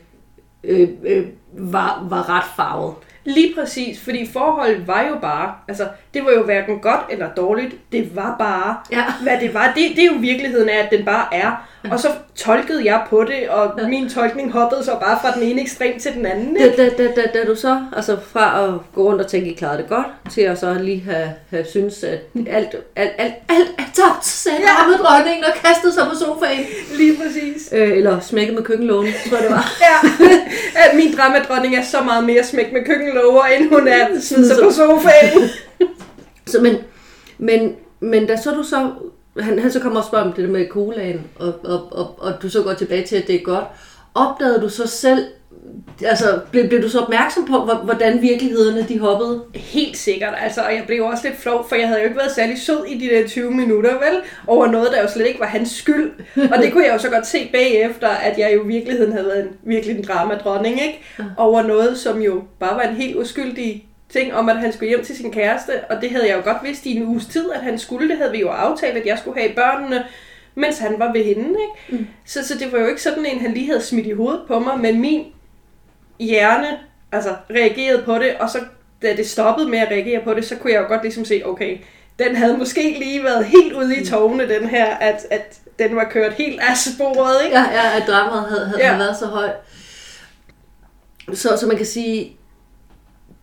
øh, 0.63 0.89
øh, 1.05 1.25
var, 1.57 2.05
var 2.09 2.29
ret 2.29 2.45
farvet. 2.55 2.93
Lige 3.25 3.55
præcis, 3.55 3.99
fordi 4.03 4.29
forholdet 4.33 4.87
var 4.87 5.01
jo 5.07 5.15
bare, 5.21 5.53
altså 5.67 5.87
det 6.13 6.25
var 6.25 6.31
jo 6.31 6.43
hverken 6.43 6.79
godt 6.79 6.99
eller 7.09 7.29
dårligt, 7.33 7.75
det 7.91 8.15
var 8.15 8.35
bare, 8.39 8.75
Ja. 8.91 9.03
hvad 9.23 9.39
det 9.39 9.53
var. 9.53 9.65
Det, 9.75 9.95
det 9.95 9.99
er 10.03 10.07
jo 10.13 10.17
virkeligheden 10.19 10.69
af, 10.69 10.77
at 10.77 10.91
den 10.91 11.05
bare 11.05 11.25
er. 11.33 11.67
Og 11.91 11.99
så 11.99 12.07
tolkede 12.35 12.85
jeg 12.85 13.01
på 13.09 13.23
det, 13.23 13.49
og 13.49 13.71
Ja. 13.81 13.87
min 13.87 14.09
tolkning 14.09 14.51
hoppede 14.51 14.83
så 14.83 14.91
bare 15.01 15.17
fra 15.21 15.31
den 15.31 15.43
ene 15.43 15.61
ekstrem 15.61 15.99
til 15.99 16.13
den 16.13 16.25
anden. 16.25 16.57
Ikke? 16.57 16.77
Da, 16.77 16.89
da, 16.89 17.03
da, 17.03 17.11
da, 17.21 17.39
da 17.39 17.45
du 17.45 17.55
så, 17.55 17.79
altså 17.95 18.17
fra 18.27 18.63
at 18.65 18.73
gå 18.95 19.03
rundt 19.09 19.21
og 19.21 19.27
tænke, 19.27 19.51
I 19.51 19.53
klarede 19.53 19.77
det 19.77 19.89
godt, 19.89 20.05
til 20.31 20.41
at 20.41 20.59
så 20.59 20.73
lige 20.73 21.01
have, 21.11 21.31
have 21.49 21.65
synes, 21.65 22.03
at 22.03 22.19
alt, 22.49 22.75
alt, 22.95 23.11
alt, 23.17 23.33
alt 23.49 23.69
er 23.77 23.83
tabt, 23.93 24.25
sagde 24.25 24.57
Ja. 24.59 24.87
med 24.87 24.97
dronningen 24.97 25.43
og 25.43 25.51
kastede 25.65 25.93
sig 25.93 26.03
på 26.09 26.15
sofaen. 26.15 26.65
Lige 26.97 27.17
præcis. 27.17 27.69
Øh, 27.73 27.97
eller 27.97 28.19
smækket 28.19 28.55
med 28.55 28.63
køkkenlågen, 28.63 29.13
tror 29.29 29.37
jeg 29.37 29.43
det 29.47 29.51
var. 29.55 29.71
Ja, 29.85 30.25
at 30.75 30.95
min 30.95 31.15
dramadronning 31.17 31.75
er 31.75 31.83
så 31.83 32.01
meget 32.03 32.23
mere 32.23 32.43
smæk 32.43 32.73
med 32.73 32.85
køkkenlover, 32.85 33.43
end 33.45 33.69
hun 33.69 33.87
er 33.87 34.07
smid 34.21 34.47
sig 34.47 34.57
på 34.63 34.71
sofaen. 34.71 35.49
Så, 36.47 36.61
men, 36.61 36.75
men, 37.37 37.75
men 37.99 38.27
da 38.27 38.35
så 38.37 38.51
du 38.51 38.63
så, 38.63 38.89
han, 39.39 39.59
han 39.59 39.71
så 39.71 39.79
kommer 39.79 39.99
og 39.99 40.05
spørger 40.05 40.25
om 40.25 40.33
det 40.33 40.43
der 40.43 40.51
med 40.51 40.67
colaen, 40.69 41.21
og, 41.39 41.53
og, 41.63 41.87
og, 41.93 42.15
og 42.19 42.33
du 42.41 42.49
så 42.49 42.61
går 42.63 42.73
tilbage 42.73 43.03
til, 43.05 43.15
at 43.15 43.27
det 43.27 43.35
er 43.35 43.43
godt, 43.43 43.65
opdagede 44.13 44.61
du 44.61 44.69
så 44.69 44.87
selv, 44.87 45.25
altså 46.05 46.39
blev, 46.51 46.67
blev 46.69 46.81
du 46.81 46.89
så 46.89 46.99
opmærksom 46.99 47.45
på, 47.45 47.57
hvor- 47.59 47.81
hvordan 47.83 48.21
virkelighederne 48.21 48.85
de 48.89 48.99
hoppede? 48.99 49.41
Helt 49.55 49.97
sikkert, 49.97 50.33
altså, 50.41 50.61
og 50.61 50.73
jeg 50.73 50.83
blev 50.87 51.03
også 51.05 51.27
lidt 51.27 51.39
flov, 51.39 51.69
for 51.69 51.75
jeg 51.75 51.87
havde 51.87 51.99
jo 51.99 52.05
ikke 52.05 52.17
været 52.17 52.31
særlig 52.31 52.57
sød 52.61 52.85
i 52.87 52.97
de 52.99 53.15
der 53.15 53.27
20 53.27 53.51
minutter, 53.51 53.91
vel? 53.93 54.21
Over 54.47 54.67
noget, 54.67 54.87
der 54.91 55.01
jo 55.01 55.07
slet 55.07 55.27
ikke 55.27 55.39
var 55.39 55.45
hans 55.45 55.71
skyld. 55.71 56.11
Og 56.35 56.57
det 56.63 56.71
kunne 56.71 56.85
jeg 56.85 56.93
jo 56.93 56.97
så 56.99 57.09
godt 57.09 57.27
se 57.27 57.49
bagefter, 57.53 58.07
at 58.07 58.39
jeg 58.39 58.51
jo 58.55 58.63
i 58.63 58.67
virkeligheden 58.67 59.11
havde 59.11 59.25
været 59.25 59.41
en, 59.43 59.49
virkelig 59.63 59.95
en 59.97 60.03
dramadronning, 60.03 60.81
ikke? 60.81 61.03
Over 61.37 61.61
noget, 61.63 61.97
som 61.97 62.21
jo 62.21 62.43
bare 62.59 62.75
var 62.75 62.81
en 62.81 62.95
helt 62.95 63.15
uskyldig 63.15 63.87
ting 64.15 64.33
om, 64.33 64.49
at 64.49 64.57
han 64.57 64.73
skulle 64.73 64.89
hjem 64.89 65.03
til 65.05 65.17
sin 65.17 65.31
kæreste, 65.31 65.83
og 65.89 66.01
det 66.01 66.09
havde 66.11 66.27
jeg 66.27 66.37
jo 66.37 66.41
godt 66.51 66.63
vidst 66.63 66.85
i 66.85 66.95
en 66.95 67.03
uges 67.03 67.25
tid, 67.25 67.51
at 67.51 67.61
han 67.61 67.79
skulle. 67.79 68.09
Det 68.09 68.17
havde 68.17 68.31
vi 68.31 68.39
jo 68.39 68.49
aftalt, 68.49 68.97
at 68.97 69.05
jeg 69.05 69.19
skulle 69.19 69.41
have 69.41 69.53
børnene, 69.55 70.05
mens 70.55 70.77
han 70.79 70.99
var 70.99 71.11
ved 71.13 71.23
hende, 71.23 71.49
ikke? 71.49 72.03
Mm. 72.03 72.07
Så, 72.25 72.47
så 72.47 72.57
det 72.57 72.71
var 72.71 72.79
jo 72.79 72.87
ikke 72.87 73.01
sådan 73.01 73.25
en, 73.25 73.41
han 73.41 73.53
lige 73.53 73.65
havde 73.67 73.81
smidt 73.81 74.07
i 74.07 74.11
hovedet 74.11 74.41
på 74.47 74.59
mig, 74.59 74.79
men 74.79 75.01
min 75.01 75.25
hjerne 76.19 76.67
altså, 77.11 77.35
reagerede 77.49 78.03
på 78.03 78.13
det, 78.15 78.35
og 78.39 78.49
så 78.49 78.59
da 79.01 79.15
det 79.15 79.29
stoppede 79.29 79.69
med 79.69 79.79
at 79.79 79.91
reagere 79.91 80.21
på 80.23 80.33
det, 80.33 80.45
så 80.45 80.55
kunne 80.55 80.73
jeg 80.73 80.81
jo 80.81 80.87
godt 80.87 81.01
ligesom 81.03 81.25
se, 81.25 81.41
okay, 81.45 81.77
den 82.19 82.35
havde 82.35 82.57
måske 82.57 82.95
lige 82.99 83.23
været 83.23 83.45
helt 83.45 83.73
ude 83.73 83.97
i 83.97 84.05
tårne, 84.05 84.49
den 84.49 84.69
her, 84.69 84.85
at, 84.85 85.25
at 85.31 85.59
den 85.79 85.95
var 85.95 86.03
kørt 86.11 86.33
helt 86.33 86.59
af 86.59 86.77
sporet, 86.77 87.45
ikke? 87.45 87.57
Ja, 87.57 87.63
ja 87.63 87.97
at 88.01 88.07
dramaet 88.07 88.49
havde, 88.49 88.65
havde, 88.65 88.85
Ja. 88.91 88.97
været 88.97 89.17
så 89.17 89.25
højt. 89.25 89.55
Så, 91.33 91.57
så 91.57 91.67
man 91.67 91.77
kan 91.77 91.85
sige, 91.85 92.37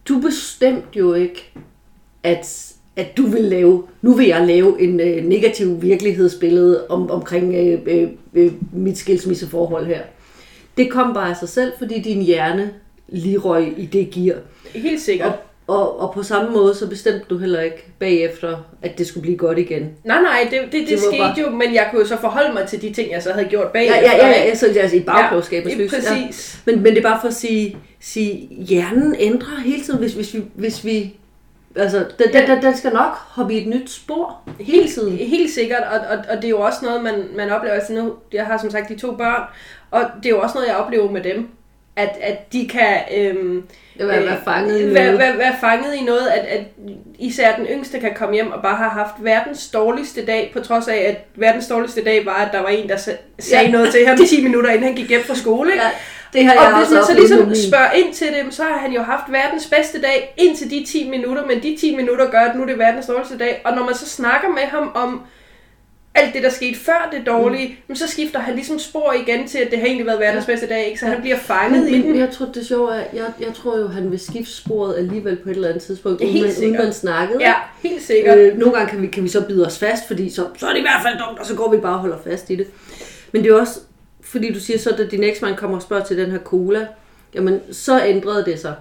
du 0.09 0.19
bestemte 0.19 0.99
jo 0.99 1.15
ikke, 1.15 1.53
at, 2.23 2.73
at 2.97 3.17
du 3.17 3.27
vil 3.27 3.43
lave, 3.43 3.83
nu 4.03 4.13
vil 4.15 4.27
jeg 4.27 4.47
lave 4.47 4.81
en 4.83 5.01
øh, 5.01 5.25
negativ 5.25 5.83
virkelighedsbillede 5.83 6.87
om, 6.89 7.11
omkring 7.11 7.55
øh, 7.55 7.79
øh, 7.87 8.09
øh, 8.35 8.53
mit 8.73 8.99
skilsmisseforhold 8.99 9.87
her. 9.87 10.01
Det 10.77 10.91
kom 10.91 11.15
bare 11.15 11.31
af 11.31 11.37
sig 11.37 11.49
selv, 11.49 11.73
fordi 11.79 12.01
din 12.01 12.23
hjerne 12.23 12.71
lige 13.09 13.39
røg 13.39 13.73
i 13.77 13.87
det 13.87 14.11
gear. 14.11 14.37
Helt 14.75 15.01
sikkert. 15.01 15.29
Og, 15.67 15.77
og, 15.79 16.01
og 16.01 16.15
på 16.15 16.23
samme 16.23 16.51
måde, 16.53 16.75
så 16.75 16.89
bestemte 16.89 17.21
du 17.31 17.39
heller 17.39 17.61
ikke 17.61 17.85
bagefter, 17.99 18.57
at 18.83 18.99
det 18.99 19.07
skulle 19.07 19.23
blive 19.23 19.37
godt 19.37 19.59
igen. 19.59 19.83
Nej, 20.05 20.21
nej, 20.23 20.49
det, 20.51 20.61
det, 20.63 20.73
det, 20.73 20.89
Det 20.89 20.99
skete 21.01 21.19
bare- 21.19 21.35
jo, 21.41 21.51
men 21.51 21.75
jeg 21.75 21.89
kunne 21.91 22.01
jo 22.03 22.07
så 22.09 22.17
forholde 22.21 22.53
mig 22.55 22.67
til 22.69 22.83
de 22.83 22.93
ting, 22.93 23.11
jeg 23.13 23.23
så 23.23 23.33
havde 23.33 23.49
gjort 23.49 23.65
Ja, 23.67 23.71
bagefter. 23.73 24.01
ja, 24.01 24.17
ja, 24.17 24.29
ja 24.29 24.43
ikke? 24.43 24.59
så 24.59 24.67
altså 24.81 24.97
i 24.97 25.01
bagklogskabens 25.01 25.75
ja, 25.75 25.83
lys. 25.83 25.93
Ja. 25.93 25.99
præcis. 25.99 26.59
Men, 26.67 26.83
men 26.83 26.87
det 26.93 26.99
er 26.99 27.03
bare 27.03 27.19
for 27.21 27.29
at 27.29 27.35
sige, 27.35 27.77
sige 28.03 28.49
hjernen 28.51 29.17
ændrer 29.19 29.61
hele 29.65 29.83
tiden, 29.83 29.99
hvis, 29.99 30.13
hvis, 30.13 30.35
vi, 30.35 30.43
hvis, 30.55 30.85
vi, 30.85 31.15
Altså, 31.77 31.99
den, 31.99 32.33
den, 32.33 32.47
den, 32.51 32.63
den 32.63 32.77
skal 32.77 32.93
nok 32.93 33.13
hoppe 33.17 33.55
i 33.55 33.63
et 33.63 33.67
nyt 33.67 33.91
spor 33.91 34.41
hele 34.61 34.89
tiden. 34.89 35.17
Helt 35.17 35.51
sikkert, 35.51 35.83
og, 35.83 35.99
og, 36.01 36.25
og 36.31 36.37
det 36.37 36.45
er 36.45 36.49
jo 36.49 36.61
også 36.61 36.79
noget, 36.83 37.03
man, 37.03 37.25
man 37.37 37.51
oplever. 37.51 37.75
Altså 37.75 37.93
nu, 37.93 38.13
jeg 38.33 38.47
har 38.47 38.59
som 38.59 38.71
sagt 38.71 38.89
de 38.89 38.97
to 38.99 39.13
børn, 39.15 39.43
og 39.91 40.01
det 40.23 40.27
er 40.27 40.31
jo 40.31 40.41
også 40.41 40.55
noget, 40.55 40.69
jeg 40.69 40.77
oplever 40.77 41.11
med 41.11 41.23
dem. 41.23 41.49
At, 41.97 42.09
at 42.21 42.53
de 42.53 42.69
kan 42.69 42.97
øhm, 43.17 43.63
at 44.01 44.09
være 44.09 44.37
fanget 44.45 44.81
i 44.81 44.95
være, 44.95 45.05
noget. 45.05 45.19
være, 45.19 45.39
være 45.39 45.55
fanget 45.61 45.95
i 45.95 46.05
noget, 46.05 46.27
at, 46.27 46.45
at 46.45 46.63
især 47.19 47.57
den 47.57 47.67
yngste 47.67 48.01
kan 48.01 48.13
komme 48.17 48.35
hjem 48.35 48.51
og 48.53 48.63
bare 48.63 48.77
have 48.77 48.91
haft 48.91 49.15
verdens 49.21 49.69
dårligste 49.71 50.27
dag, 50.27 50.51
på 50.53 50.61
trods 50.61 50.89
af, 50.89 50.97
at 50.97 51.17
verdens 51.41 51.69
dårligste 51.69 52.05
dag 52.05 52.27
var, 52.27 52.35
at 52.35 52.53
der 52.53 52.61
var 52.61 52.69
en, 52.69 52.89
der 52.89 52.97
sa- 52.97 53.17
sagde 53.39 53.65
Ja. 53.65 53.71
noget 53.71 53.91
til 53.93 54.07
ham 54.07 54.17
10 54.27 54.43
minutter, 54.43 54.71
inden 54.71 54.85
han 54.87 54.95
gik 54.97 55.09
hjem 55.09 55.23
fra 55.23 55.35
skole. 55.35 55.73
Ikke? 55.73 55.83
Ja, 55.85 55.91
det 56.33 56.45
har 56.45 56.53
jeg 56.53 56.73
Og 56.73 56.79
hvis 56.79 56.91
man 56.91 57.05
så 57.05 57.15
ligesom 57.15 57.55
spørger 57.69 57.93
ind 57.93 58.15
til 58.15 58.27
dem, 58.41 58.51
så 58.51 58.63
har 58.63 58.79
han 58.79 58.93
jo 58.93 59.03
haft 59.03 59.33
verdens 59.33 59.67
bedste 59.67 60.01
dag 60.01 60.35
indtil 60.37 60.71
de 60.71 60.85
10 60.89 61.11
minutter, 61.11 61.47
men 61.47 61.63
de 61.63 61.77
10 61.81 61.97
minutter 61.97 62.31
gør, 62.31 62.41
at 62.41 62.57
nu 62.57 62.63
er 62.63 62.67
det 62.67 62.79
verdens 62.79 63.07
dårligste 63.07 63.39
dag. 63.39 63.63
Og 63.65 63.77
når 63.77 63.85
man 63.85 63.95
så 63.95 64.09
snakker 64.09 64.49
med 64.49 64.63
ham 64.63 64.91
om 64.95 65.23
alt 66.15 66.35
det, 66.35 66.43
der 66.43 66.51
skete 66.51 66.79
før 66.79 67.09
det 67.13 67.27
dårlige, 67.27 67.79
mm. 67.89 67.95
så 67.95 68.09
skifter 68.09 68.39
han 68.39 68.55
ligesom 68.55 68.79
spor 68.79 69.13
igen 69.13 69.49
til, 69.49 69.59
at 69.59 69.71
det 69.71 69.79
har 69.79 69.87
egentlig 69.87 70.07
været 70.07 70.21
verdens 70.21 70.47
bedste 70.47 70.69
dag, 70.69 70.87
ikke? 70.87 71.01
så 71.01 71.07
han 71.07 71.21
bliver 71.21 71.37
fanget 71.37 71.89
i 71.89 71.93
Men, 71.93 72.03
den. 72.03 72.11
men 72.11 72.21
jeg 72.21 72.31
tror, 72.31 72.47
det 72.47 72.67
sjove 72.67 72.95
er, 72.95 73.05
jeg, 73.15 73.25
jeg 73.41 73.55
tror 73.55 73.79
jo, 73.79 73.89
han 73.89 74.11
vil 74.11 74.21
skifte 74.21 74.53
sporet 74.53 74.97
alligevel 74.97 75.37
på 75.37 75.51
et 75.51 75.55
eller 75.55 75.69
andet 75.69 75.83
tidspunkt, 75.83 76.21
Ja, 76.21 76.27
uden, 76.27 76.53
uden 76.59 76.73
man 76.73 76.93
snakkede. 76.93 77.41
Ja, 77.41 77.55
helt 77.83 78.03
sikkert. 78.03 78.39
Øh, 78.39 78.59
nogle 78.59 78.75
gange 78.75 78.91
kan 78.91 79.03
vi, 79.03 79.07
kan 79.07 79.25
vi 79.25 79.29
så 79.29 79.41
bide 79.41 79.67
os 79.67 79.79
fast, 79.79 80.07
fordi 80.07 80.31
så, 80.31 80.47
så 80.57 80.67
er 80.67 80.71
det 80.71 80.79
i 80.79 80.83
hvert 80.83 81.03
fald 81.03 81.19
dumt, 81.19 81.39
og 81.39 81.47
så 81.47 81.55
går 81.55 81.71
vi 81.71 81.77
bare 81.77 81.95
og 81.95 82.01
holder 82.01 82.19
fast 82.25 82.51
i 82.51 82.57
det. 82.57 82.67
Men 83.33 83.43
det 83.43 83.51
er 83.51 83.61
også, 83.61 83.81
fordi 84.33 84.53
du 84.53 84.61
siger 84.61 84.79
så, 84.79 84.91
da 84.91 85.05
din 85.07 85.23
eksmand 85.23 85.57
kommer 85.57 85.77
og 85.77 85.83
spørger 85.83 86.05
til 86.05 86.19
den 86.19 86.31
her 86.31 86.39
cola, 86.39 86.87
jamen 87.35 87.61
så 87.73 88.05
ændrede 88.05 88.45
det 88.45 88.61
sig. 88.61 88.75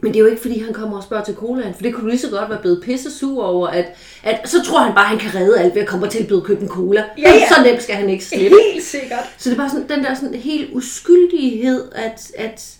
Men 0.00 0.12
det 0.12 0.18
er 0.18 0.24
jo 0.24 0.30
ikke, 0.30 0.42
fordi 0.42 0.58
han 0.58 0.72
kommer 0.72 0.96
og 0.96 1.02
spørger 1.02 1.24
til 1.24 1.34
colaen, 1.34 1.74
for 1.74 1.82
det 1.82 1.94
kunne 1.94 2.04
du 2.04 2.08
lige 2.08 2.18
så 2.18 2.30
godt 2.30 2.50
være 2.50 2.58
blevet 2.60 2.82
pisse 2.82 3.10
sur 3.10 3.44
over, 3.44 3.68
at, 3.68 3.86
at 4.22 4.48
så 4.48 4.62
tror 4.64 4.78
han 4.78 4.94
bare, 4.94 5.04
at 5.04 5.08
han 5.08 5.18
kan 5.18 5.40
redde 5.40 5.58
alt 5.58 5.74
ved 5.74 5.82
at 5.82 5.88
komme 5.88 6.06
og 6.06 6.12
tilbyde 6.12 6.38
at 6.38 6.44
købe 6.44 6.62
en 6.62 6.68
cola. 6.68 7.04
Ja, 7.18 7.30
ja. 7.30 7.48
Så 7.48 7.62
nemt 7.62 7.82
skal 7.82 7.94
han 7.94 8.10
ikke 8.10 8.24
slippe. 8.24 8.56
Helt 8.72 8.84
sikkert. 8.84 9.34
Så 9.38 9.50
det 9.50 9.56
er 9.56 9.60
bare 9.60 9.70
sådan, 9.70 9.88
den 9.88 10.04
der 10.04 10.14
sådan 10.14 10.34
helt 10.34 10.70
uskyldighed, 10.72 11.92
at, 11.92 12.32
at, 12.38 12.76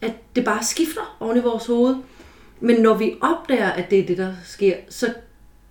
at 0.00 0.12
det 0.36 0.44
bare 0.44 0.64
skifter 0.64 1.16
oven 1.20 1.36
i 1.36 1.40
vores 1.40 1.66
hoved. 1.66 1.94
Men 2.60 2.76
når 2.80 2.94
vi 2.94 3.14
opdager, 3.20 3.70
at 3.70 3.90
det 3.90 3.98
er 3.98 4.06
det, 4.06 4.18
der 4.18 4.32
sker, 4.44 4.74
så, 4.88 5.06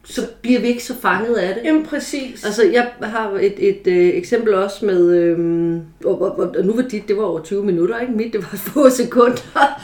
så 0.06 0.28
bliver 0.42 0.60
vi 0.60 0.68
ikke 0.68 0.84
så 0.84 0.96
fanget 1.02 1.36
af 1.36 1.56
det. 1.56 1.64
Jamen 1.64 1.86
præcis. 1.86 2.46
Altså, 2.46 2.64
jeg 2.64 2.92
har 3.02 3.32
et, 3.32 3.70
et 3.70 3.88
øh, 3.88 4.08
eksempel 4.08 4.54
også 4.54 4.86
med, 4.86 5.16
øhm, 5.16 5.82
og, 6.06 6.22
og, 6.22 6.40
og, 6.40 6.56
og 6.58 6.66
nu 6.66 6.74
var 6.74 6.82
dit, 6.82 7.08
det 7.08 7.18
var 7.18 7.24
over 7.24 7.42
20 7.42 7.66
minutter, 7.66 8.00
ikke? 8.00 8.14
Mit, 8.14 8.34
det 8.34 8.42
var 8.42 8.58
få 8.74 8.90
sekunder. 8.90 9.82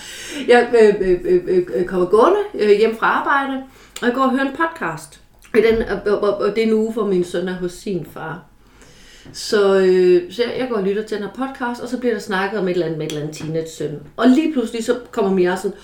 Jeg 0.48 0.70
øh, 0.82 1.10
øh, 1.10 1.42
øh, 1.48 1.68
øh, 1.76 1.86
kommer 1.86 2.08
gående 2.08 2.40
øh, 2.54 2.78
hjem 2.78 2.96
fra 2.96 3.06
arbejde, 3.06 3.64
og 4.02 4.08
jeg 4.08 4.16
går 4.16 4.22
og 4.22 4.32
hører 4.32 4.46
en 4.46 4.56
podcast. 4.56 5.22
Og, 5.54 5.60
den, 5.70 5.84
og, 6.08 6.20
og, 6.22 6.38
og 6.38 6.56
det 6.56 6.64
er 6.64 6.68
en 6.68 6.74
uge, 6.74 6.94
hvor 6.94 7.06
min 7.06 7.24
søn 7.24 7.48
er 7.48 7.54
hos 7.56 7.72
sin 7.72 8.08
far. 8.14 8.44
Så, 9.34 9.80
øh, 9.80 10.32
så 10.32 10.44
jeg, 10.44 10.54
jeg 10.60 10.68
går 10.70 10.76
og 10.76 10.84
lytter 10.84 11.04
til 11.04 11.18
den 11.18 11.26
her 11.26 11.48
podcast, 11.48 11.82
og 11.82 11.90
så 11.90 11.98
bliver 11.98 12.14
der 12.14 12.22
snakket 12.22 12.60
om 12.60 12.68
et 12.68 12.72
eller 12.72 12.86
andet 12.86 12.98
med 12.98 13.06
et 13.06 13.12
eller 13.12 13.24
andet 13.24 13.38
teenage-søn. 13.38 14.00
Og 14.18 14.28
lige 14.28 14.54
pludselig 14.54 14.84
så 14.84 14.96
kommer 15.12 15.32
Mia 15.32 15.56
sådan, 15.56 15.78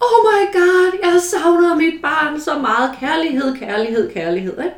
oh 0.00 0.18
my 0.30 0.52
god, 0.52 0.98
jeg 1.02 1.20
savner 1.20 1.74
mit 1.74 2.02
barn 2.02 2.40
så 2.40 2.58
meget. 2.58 2.90
Kærlighed, 3.00 3.56
kærlighed, 3.56 4.12
kærlighed. 4.12 4.58
Ikke? 4.58 4.76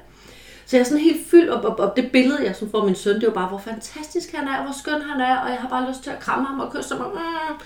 Så 0.66 0.76
jeg 0.76 0.80
er 0.80 0.84
sådan 0.84 1.04
helt 1.04 1.26
fyldt 1.30 1.50
op, 1.50 1.64
op, 1.64 1.80
op 1.80 1.96
det 1.96 2.12
billede, 2.12 2.44
jeg 2.44 2.54
sådan 2.54 2.70
får 2.70 2.84
min 2.84 2.94
søn, 2.94 3.14
det 3.14 3.22
er 3.22 3.26
jo 3.26 3.32
bare, 3.32 3.48
hvor 3.48 3.58
fantastisk 3.58 4.32
han 4.32 4.48
er, 4.48 4.62
hvor 4.62 4.74
skøn 4.78 5.02
han 5.02 5.20
er, 5.20 5.36
og 5.36 5.48
jeg 5.48 5.58
har 5.58 5.68
bare 5.68 5.88
lyst 5.88 6.02
til 6.02 6.10
at 6.10 6.20
kramme 6.20 6.46
ham 6.46 6.60
og 6.60 6.72
kysse 6.72 6.94
ham. 6.94 7.04
Og, 7.04 7.12
mm. 7.12 7.60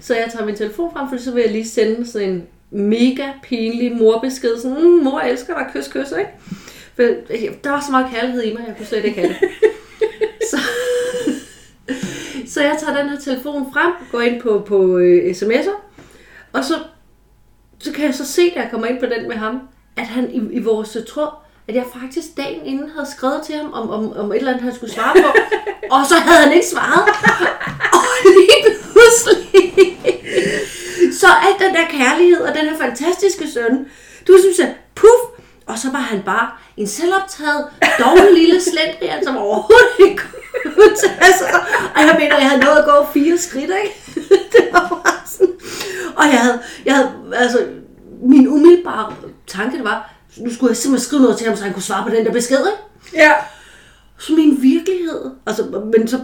Så 0.00 0.14
jeg 0.14 0.28
tager 0.32 0.46
min 0.46 0.56
telefon 0.56 0.92
frem, 0.92 1.08
for 1.08 1.16
så 1.16 1.32
vil 1.32 1.42
jeg 1.42 1.52
lige 1.52 1.68
sende 1.68 2.06
sådan 2.06 2.28
en 2.28 2.46
mega 2.70 3.28
pinlig 3.42 3.96
morbesked, 3.96 4.58
sådan, 4.58 4.82
mm, 4.82 5.04
mor 5.04 5.20
elsker 5.20 5.54
dig, 5.54 5.66
kys, 5.72 5.88
kys, 5.88 6.12
ikke? 6.18 6.30
For 6.96 7.02
der 7.64 7.70
var 7.70 7.80
så 7.80 7.90
meget 7.90 8.06
kærlighed 8.14 8.42
i 8.42 8.54
mig, 8.54 8.64
jeg 8.66 8.76
kunne 8.76 8.86
slet 8.86 9.04
ikke 9.04 9.20
have 9.20 9.28
det. 9.28 9.38
Så, 10.50 10.58
så 12.52 12.62
jeg 12.62 12.76
tager 12.80 12.96
den 12.96 13.08
her 13.08 13.18
telefon 13.18 13.72
frem, 13.72 13.92
går 14.12 14.20
ind 14.20 14.40
på, 14.40 14.64
på 14.66 14.98
øh, 14.98 15.30
sms'er, 15.30 15.93
og 16.54 16.64
så, 16.64 16.74
så 17.78 17.92
kan 17.92 18.04
jeg 18.04 18.14
så 18.14 18.26
se, 18.26 18.50
da 18.54 18.60
jeg 18.60 18.70
kommer 18.70 18.86
ind 18.86 19.00
på 19.00 19.06
den 19.06 19.28
med 19.28 19.36
ham, 19.36 19.60
at 19.96 20.06
han 20.06 20.30
i, 20.30 20.56
i 20.56 20.62
vores 20.62 20.96
tråd, 21.08 21.28
at 21.68 21.74
jeg 21.74 21.84
faktisk 22.00 22.36
dagen 22.36 22.66
inden 22.66 22.90
havde 22.90 23.06
skrevet 23.16 23.42
til 23.46 23.54
ham 23.54 23.72
om, 23.72 23.90
om, 23.90 24.16
om 24.16 24.32
et 24.32 24.36
eller 24.36 24.50
andet, 24.50 24.64
han 24.64 24.74
skulle 24.74 24.92
svare 24.92 25.14
på, 25.22 25.38
og 25.90 26.06
så 26.08 26.14
havde 26.14 26.42
han 26.44 26.52
ikke 26.52 26.66
svaret. 26.66 27.08
Og 27.92 28.04
lige 28.36 28.76
pludselig, 28.92 29.98
så 31.20 31.26
alt 31.26 31.58
den 31.58 31.74
der 31.74 31.84
kærlighed 31.90 32.40
og 32.40 32.54
den 32.54 32.68
her 32.68 32.78
fantastiske 32.78 33.50
søn, 33.50 33.86
du 34.28 34.38
synes, 34.42 34.60
at 34.60 34.74
puff, 34.94 35.22
og 35.66 35.78
så 35.78 35.90
var 35.90 35.98
han 35.98 36.22
bare 36.22 36.50
en 36.76 36.86
selvoptaget, 36.86 37.66
dårlig 37.98 38.34
lille 38.34 38.60
slendrian, 38.60 39.24
som 39.24 39.36
overhovedet 39.36 39.88
ikke 40.00 40.16
kunne 40.16 40.43
sig. 41.38 41.50
Og 41.96 42.00
jeg 42.00 42.16
mener, 42.18 42.38
jeg 42.38 42.48
havde 42.50 42.64
nået 42.64 42.78
at 42.78 42.84
gå 42.84 43.06
fire 43.14 43.38
skridt, 43.38 43.70
ikke? 43.84 44.20
Det 44.52 44.68
var 44.72 44.88
bare 44.88 45.20
sådan. 45.26 45.54
Og 46.16 46.24
jeg 46.24 46.40
havde, 46.40 46.58
jeg 46.84 46.94
havde, 46.94 47.10
altså, 47.32 47.58
min 48.22 48.48
umiddelbare 48.48 49.12
tanke 49.46 49.76
det 49.76 49.84
var, 49.84 50.14
nu 50.36 50.54
skulle 50.54 50.70
jeg 50.70 50.76
simpelthen 50.76 51.06
skrive 51.06 51.22
noget 51.22 51.38
til 51.38 51.46
ham, 51.46 51.56
så 51.56 51.64
han 51.64 51.72
kunne 51.72 51.82
svare 51.82 52.10
på 52.10 52.16
den 52.16 52.24
der 52.24 52.32
besked, 52.32 52.58
ikke? 52.58 53.24
Ja. 53.24 53.32
Så 54.18 54.32
min 54.32 54.62
virkelighed, 54.62 55.30
altså, 55.46 55.82
men 55.96 56.08
så, 56.08 56.20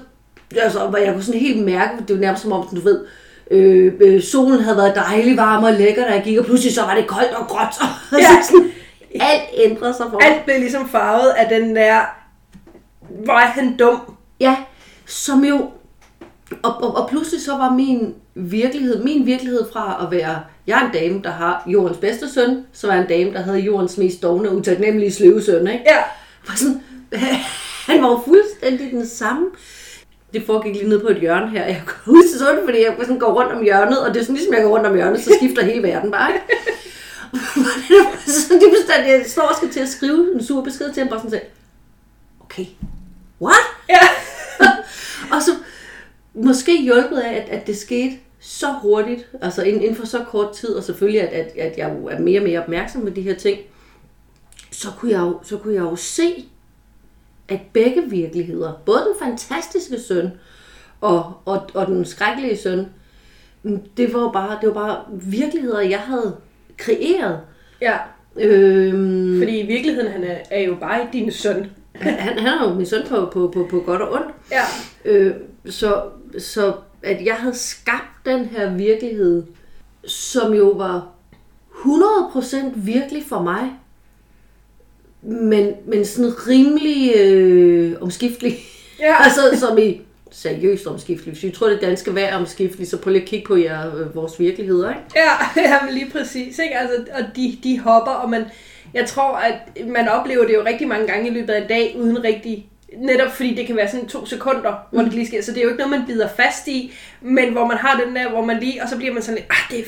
altså, 0.56 0.96
jeg 1.04 1.12
kunne 1.12 1.24
sådan 1.24 1.40
helt 1.40 1.64
mærke, 1.64 1.92
det 2.08 2.16
var 2.16 2.20
nærmest 2.20 2.42
som 2.42 2.52
om, 2.52 2.68
du 2.76 2.80
ved, 2.80 3.04
øh, 3.50 3.92
øh, 4.00 4.22
solen 4.22 4.60
havde 4.60 4.76
været 4.76 4.94
dejlig 4.94 5.36
varm 5.36 5.64
og 5.64 5.72
lækker, 5.72 6.06
da 6.06 6.14
jeg 6.14 6.22
gik, 6.22 6.38
og 6.38 6.44
pludselig 6.44 6.74
så 6.74 6.82
var 6.82 6.94
det 6.94 7.06
koldt 7.06 7.32
og 7.32 7.46
gråt, 7.46 7.74
og 7.80 7.88
Ja. 8.18 8.18
ja. 8.18 8.42
sådan, 8.42 8.70
alt 9.20 9.42
ændrede 9.54 9.94
sig 9.94 10.06
for 10.10 10.18
mig. 10.18 10.32
Alt 10.32 10.44
blev 10.44 10.58
ligesom 10.58 10.88
farvet 10.88 11.30
af 11.30 11.48
den 11.48 11.76
der, 11.76 12.00
er 13.28 13.46
han 13.46 13.76
dum. 13.76 14.00
Ja, 14.40 14.56
som 15.06 15.44
jo... 15.44 15.70
Og, 16.62 16.82
og, 16.82 16.96
og 16.96 17.08
pludselig 17.08 17.42
så 17.42 17.56
var 17.56 17.72
min 17.72 18.14
virkelighed, 18.34 19.04
min 19.04 19.26
virkelighed 19.26 19.64
fra 19.72 20.04
at 20.04 20.10
være, 20.10 20.40
jeg 20.66 20.82
er 20.82 20.86
en 20.86 20.92
dame, 20.92 21.22
der 21.22 21.30
har 21.30 21.62
jordens 21.66 21.98
bedste 21.98 22.32
søn, 22.32 22.66
så 22.72 22.86
var 22.86 22.94
jeg 22.94 23.02
en 23.02 23.08
dame, 23.08 23.32
der 23.32 23.42
havde 23.42 23.58
jordens 23.58 23.98
mest 23.98 24.22
dogne 24.22 24.48
og 24.48 24.56
utaknemmelige 24.56 25.12
sløve 25.12 25.42
søn, 25.42 25.66
ikke? 25.66 25.84
Ja. 25.86 25.96
Var 26.48 26.54
sådan, 26.54 26.82
han 27.88 28.02
var 28.02 28.08
jo 28.08 28.20
fuldstændig 28.26 28.90
den 28.90 29.06
samme. 29.06 29.46
Det 30.32 30.42
foregik 30.46 30.74
lige 30.74 30.88
nede 30.88 31.00
på 31.00 31.08
et 31.08 31.20
hjørne 31.20 31.50
her. 31.50 31.64
Jeg 31.64 31.82
kan 31.86 31.94
huske 32.04 32.38
sådan, 32.38 32.60
fordi 32.64 32.78
jeg 32.82 32.94
sådan 33.00 33.18
går 33.18 33.32
rundt 33.32 33.52
om 33.52 33.62
hjørnet, 33.62 34.00
og 34.00 34.14
det 34.14 34.20
er 34.20 34.24
sådan 34.24 34.36
ligesom 34.36 34.54
jeg 34.54 34.62
går 34.62 34.70
rundt 34.70 34.86
om 34.86 34.94
hjørnet, 34.94 35.22
så 35.22 35.36
skifter 35.40 35.64
hele 35.64 35.82
verden 35.82 36.10
bare, 36.10 36.32
ikke? 36.34 36.46
så 38.26 38.54
det 38.60 38.70
bestandt, 38.78 39.08
jeg 39.08 39.24
står 39.26 39.42
og 39.42 39.56
skal 39.56 39.70
til 39.70 39.80
at 39.80 39.88
skrive 39.88 40.34
en 40.34 40.44
sur 40.44 40.62
besked 40.62 40.92
til 40.92 41.00
ham, 41.00 41.08
bare 41.08 41.18
sådan 41.18 41.30
sagde, 41.30 41.44
okay, 42.40 42.66
what? 43.40 43.64
Ja. 43.88 43.98
Og 45.32 45.42
så 45.42 45.50
måske 46.34 46.82
hjulpet 46.82 47.18
af, 47.18 47.36
at, 47.36 47.48
at 47.48 47.66
det 47.66 47.76
skete 47.76 48.16
så 48.40 48.72
hurtigt, 48.82 49.28
altså 49.42 49.62
inden, 49.62 49.94
for 49.94 50.06
så 50.06 50.24
kort 50.24 50.52
tid, 50.52 50.74
og 50.74 50.84
selvfølgelig, 50.84 51.20
at, 51.20 51.28
at, 51.28 51.56
at 51.56 51.78
jeg 51.78 51.96
jo 51.98 52.06
er 52.06 52.18
mere 52.18 52.40
og 52.40 52.44
mere 52.44 52.62
opmærksom 52.62 53.02
på 53.02 53.10
de 53.10 53.22
her 53.22 53.34
ting, 53.34 53.58
så 54.70 54.88
kunne 54.98 55.10
jeg 55.10 55.20
jo, 55.20 55.38
så 55.42 55.56
kunne 55.56 55.74
jeg 55.74 55.80
jo 55.80 55.96
se, 55.96 56.48
at 57.48 57.60
begge 57.72 58.02
virkeligheder, 58.10 58.72
både 58.86 58.98
den 58.98 59.28
fantastiske 59.28 60.00
søn 60.00 60.30
og, 61.00 61.32
og, 61.44 61.70
og 61.74 61.86
den 61.86 62.04
skrækkelige 62.04 62.56
søn, 62.56 62.86
det 63.96 64.14
var 64.14 64.32
bare, 64.32 64.58
det 64.60 64.68
var 64.68 64.74
bare 64.74 65.04
virkeligheder, 65.10 65.80
jeg 65.80 65.98
havde 65.98 66.36
kreeret. 66.76 67.40
Ja. 67.80 67.96
Øhm, 68.36 69.38
Fordi 69.38 69.60
i 69.60 69.66
virkeligheden, 69.66 70.12
han 70.12 70.24
er, 70.24 70.36
er 70.50 70.60
jo 70.60 70.76
bare 70.80 71.08
din 71.12 71.32
søn. 71.32 71.70
Han, 72.00 72.38
han 72.38 72.46
er 72.46 72.68
jo 72.68 72.74
min 72.74 72.86
søn 72.86 73.02
på, 73.08 73.30
på, 73.32 73.50
på, 73.54 73.66
på 73.70 73.80
godt 73.80 74.02
og 74.02 74.12
ondt. 74.12 74.34
Ja. 74.50 74.62
Øh, 75.04 75.34
så, 75.66 76.02
så 76.38 76.72
at 77.02 77.24
jeg 77.24 77.34
havde 77.34 77.54
skabt 77.54 78.26
den 78.26 78.44
her 78.44 78.76
virkelighed, 78.76 79.42
som 80.06 80.52
jo 80.52 80.68
var 80.68 81.08
100% 81.72 82.56
virkelig 82.74 83.24
for 83.28 83.42
mig, 83.42 83.70
men, 85.22 85.74
men 85.86 86.04
sådan 86.04 86.48
rimelig 86.48 87.12
øh, 87.16 87.96
omskiftelig. 88.00 88.58
Ja. 89.00 89.14
altså 89.24 89.40
som 89.58 89.78
i 89.78 90.00
seriøst 90.30 90.86
omskiftelig. 90.86 91.32
Hvis 91.32 91.44
I 91.44 91.50
tror, 91.50 91.68
det 91.68 91.80
danske 91.80 92.14
vejr 92.14 92.26
er 92.26 92.36
omskifteligt, 92.36 92.90
så 92.90 92.96
prøv 92.96 93.12
lige 93.12 93.22
at 93.22 93.28
kigge 93.28 93.46
på 93.46 93.56
jer, 93.56 93.96
øh, 93.96 94.14
vores 94.14 94.40
virkeligheder. 94.40 94.90
Ikke? 94.90 95.02
Ja, 95.16 95.32
ja 95.68 95.84
men 95.84 95.94
lige 95.94 96.10
præcis. 96.10 96.58
Ikke? 96.58 96.78
Altså, 96.78 97.04
og 97.12 97.24
de, 97.36 97.58
de 97.62 97.78
hopper, 97.78 98.12
og 98.12 98.30
man, 98.30 98.44
jeg 98.94 99.06
tror, 99.06 99.36
at 99.36 99.86
man 99.86 100.08
oplever 100.08 100.46
det 100.46 100.54
jo 100.54 100.62
rigtig 100.64 100.88
mange 100.88 101.06
gange 101.06 101.28
i 101.28 101.32
løbet 101.32 101.52
af 101.52 101.62
en 101.62 101.68
dag, 101.68 101.96
uden 101.98 102.24
rigtig 102.24 102.66
Netop 102.96 103.30
fordi 103.30 103.54
det 103.54 103.66
kan 103.66 103.76
være 103.76 103.90
sådan 103.90 104.08
to 104.08 104.26
sekunder, 104.26 104.86
hvor 104.90 105.02
det 105.02 105.12
lige 105.12 105.26
sker. 105.26 105.42
Så 105.42 105.50
det 105.50 105.58
er 105.58 105.62
jo 105.62 105.68
ikke 105.68 105.82
noget, 105.82 105.98
man 105.98 106.06
bider 106.06 106.28
fast 106.28 106.68
i, 106.68 106.94
men 107.20 107.52
hvor 107.52 107.66
man 107.66 107.76
har 107.76 108.00
den 108.04 108.16
der, 108.16 108.30
hvor 108.30 108.44
man 108.44 108.60
lige, 108.60 108.82
og 108.82 108.88
så 108.88 108.96
bliver 108.96 109.12
man 109.14 109.22
sådan 109.22 109.34
lidt, 109.34 109.46
ah, 109.50 109.70
det 109.70 109.80
er 109.80 109.84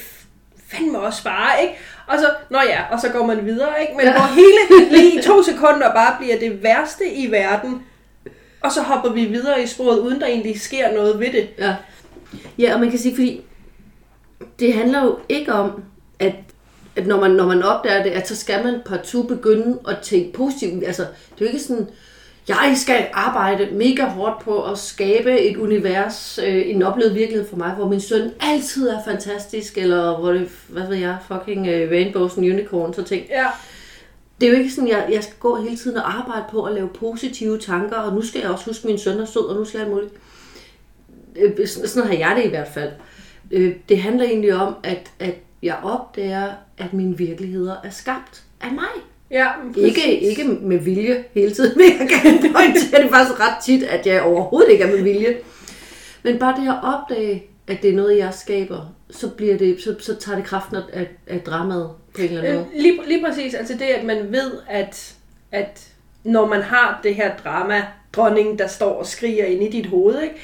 fandme 0.68 0.98
også 0.98 1.24
bare, 1.24 1.62
ikke? 1.62 1.74
Og 2.06 2.18
så, 2.18 2.26
nå 2.50 2.58
ja, 2.68 2.82
og 2.90 3.00
så 3.00 3.08
går 3.08 3.26
man 3.26 3.46
videre, 3.46 3.80
ikke? 3.80 3.92
Men 3.96 4.06
ja. 4.06 4.12
hvor 4.12 4.34
hele 4.34 4.90
lige 4.96 5.18
i 5.18 5.22
to 5.22 5.42
sekunder 5.42 5.94
bare 5.94 6.16
bliver 6.20 6.38
det 6.38 6.62
værste 6.62 7.12
i 7.14 7.30
verden, 7.30 7.82
og 8.60 8.72
så 8.72 8.82
hopper 8.82 9.12
vi 9.12 9.24
videre 9.24 9.62
i 9.62 9.66
sporet, 9.66 9.98
uden 9.98 10.20
der 10.20 10.26
egentlig 10.26 10.60
sker 10.60 10.92
noget 10.92 11.20
ved 11.20 11.32
det. 11.32 11.48
Ja. 11.58 11.74
ja, 12.58 12.74
og 12.74 12.80
man 12.80 12.90
kan 12.90 12.98
sige, 12.98 13.14
fordi 13.14 13.40
det 14.58 14.74
handler 14.74 15.04
jo 15.04 15.18
ikke 15.28 15.52
om, 15.52 15.82
at 16.96 17.06
når 17.06 17.20
man, 17.20 17.30
når 17.30 17.46
man 17.46 17.62
opdager 17.62 18.02
det, 18.02 18.10
at 18.10 18.28
så 18.28 18.36
skal 18.36 18.64
man 18.64 18.80
partout 18.84 19.28
begynde 19.28 19.78
at 19.88 19.98
tænke 20.02 20.32
positivt. 20.32 20.84
Altså, 20.86 21.02
det 21.02 21.40
er 21.40 21.44
jo 21.44 21.46
ikke 21.46 21.58
sådan, 21.58 21.88
jeg 22.48 22.74
skal 22.76 23.06
arbejde 23.12 23.68
mega 23.72 24.04
hårdt 24.04 24.44
på 24.44 24.62
at 24.62 24.78
skabe 24.78 25.40
et 25.40 25.56
univers, 25.56 26.38
øh, 26.46 26.62
en 26.70 26.82
oplevet 26.82 27.14
virkelighed 27.14 27.48
for 27.48 27.56
mig, 27.56 27.70
hvor 27.70 27.88
min 27.88 28.00
søn 28.00 28.30
altid 28.40 28.88
er 28.88 29.04
fantastisk, 29.04 29.78
eller 29.78 30.18
hvor 30.18 30.32
det, 30.32 30.48
hvad 30.68 30.88
ved 30.88 30.96
jeg, 30.96 31.16
fucking 31.28 31.66
øh, 31.66 31.90
rainbows 31.90 32.36
and 32.36 32.46
unicorns 32.46 32.98
og 32.98 33.06
ting. 33.06 33.26
Ja. 33.30 33.46
Det 34.40 34.48
er 34.48 34.52
jo 34.52 34.58
ikke 34.58 34.70
sådan, 34.70 34.88
jeg, 34.88 35.08
jeg 35.12 35.22
skal 35.22 35.36
gå 35.40 35.56
hele 35.56 35.76
tiden 35.76 35.96
og 35.96 36.18
arbejde 36.18 36.44
på 36.50 36.64
at 36.64 36.74
lave 36.74 36.88
positive 36.88 37.58
tanker, 37.58 37.96
og 37.96 38.14
nu 38.14 38.22
skal 38.22 38.40
jeg 38.40 38.50
også 38.50 38.64
huske, 38.64 38.82
at 38.82 38.88
min 38.88 38.98
søn 38.98 39.20
er 39.20 39.24
sød, 39.24 39.48
og 39.48 39.56
nu 39.56 39.64
skal 39.64 39.80
jeg 39.80 39.88
muligt. 39.88 40.12
Øh, 41.36 41.66
sådan, 41.66 41.88
sådan 41.88 42.08
har 42.08 42.16
jeg 42.16 42.36
det 42.36 42.44
i 42.44 42.48
hvert 42.48 42.68
fald. 42.68 42.90
Øh, 43.50 43.74
det 43.88 43.98
handler 43.98 44.24
egentlig 44.24 44.54
om, 44.54 44.74
at, 44.82 45.10
at 45.18 45.34
jeg 45.62 45.76
opdager, 45.82 46.52
at 46.84 46.92
mine 46.92 47.18
virkeligheder 47.18 47.76
er 47.84 47.90
skabt 47.90 48.42
af 48.60 48.72
mig. 48.72 48.88
Ja, 49.30 49.48
Ikke, 49.76 50.20
ikke 50.20 50.44
med 50.44 50.78
vilje 50.78 51.24
hele 51.34 51.54
tiden, 51.54 51.78
men 51.78 51.86
jeg 52.00 52.08
kan 52.08 52.52
pointere 52.52 53.02
det 53.02 53.10
faktisk 53.10 53.40
ret 53.40 53.64
tit, 53.64 53.82
at 53.82 54.06
jeg 54.06 54.22
overhovedet 54.22 54.70
ikke 54.70 54.84
er 54.84 54.96
med 54.96 55.02
vilje. 55.02 55.36
Men 56.22 56.38
bare 56.38 56.60
det 56.60 56.68
at 56.68 56.78
opdage, 56.82 57.44
at 57.66 57.82
det 57.82 57.90
er 57.90 57.94
noget, 57.94 58.18
jeg 58.18 58.34
skaber, 58.34 58.94
så, 59.10 59.28
bliver 59.28 59.58
det, 59.58 59.80
så, 59.80 59.94
så 60.00 60.16
tager 60.16 60.36
det 60.36 60.46
kraften 60.46 60.76
af, 60.76 61.08
af, 61.26 61.40
dramaet 61.40 61.90
på 62.14 62.22
en 62.22 62.28
eller 62.28 62.42
anden 62.42 62.54
måde. 62.54 62.66
Øh, 62.74 62.82
lige, 62.82 63.00
lige 63.08 63.24
præcis, 63.24 63.54
altså 63.54 63.74
det, 63.74 63.82
at 63.84 64.04
man 64.04 64.32
ved, 64.32 64.52
at, 64.68 65.14
at 65.52 65.88
når 66.24 66.46
man 66.46 66.62
har 66.62 67.00
det 67.02 67.14
her 67.14 67.36
drama, 67.36 67.82
dronningen, 68.12 68.58
der 68.58 68.66
står 68.66 68.92
og 68.92 69.06
skriger 69.06 69.44
ind 69.44 69.62
i 69.62 69.70
dit 69.70 69.86
hoved, 69.86 70.22
ikke? 70.22 70.34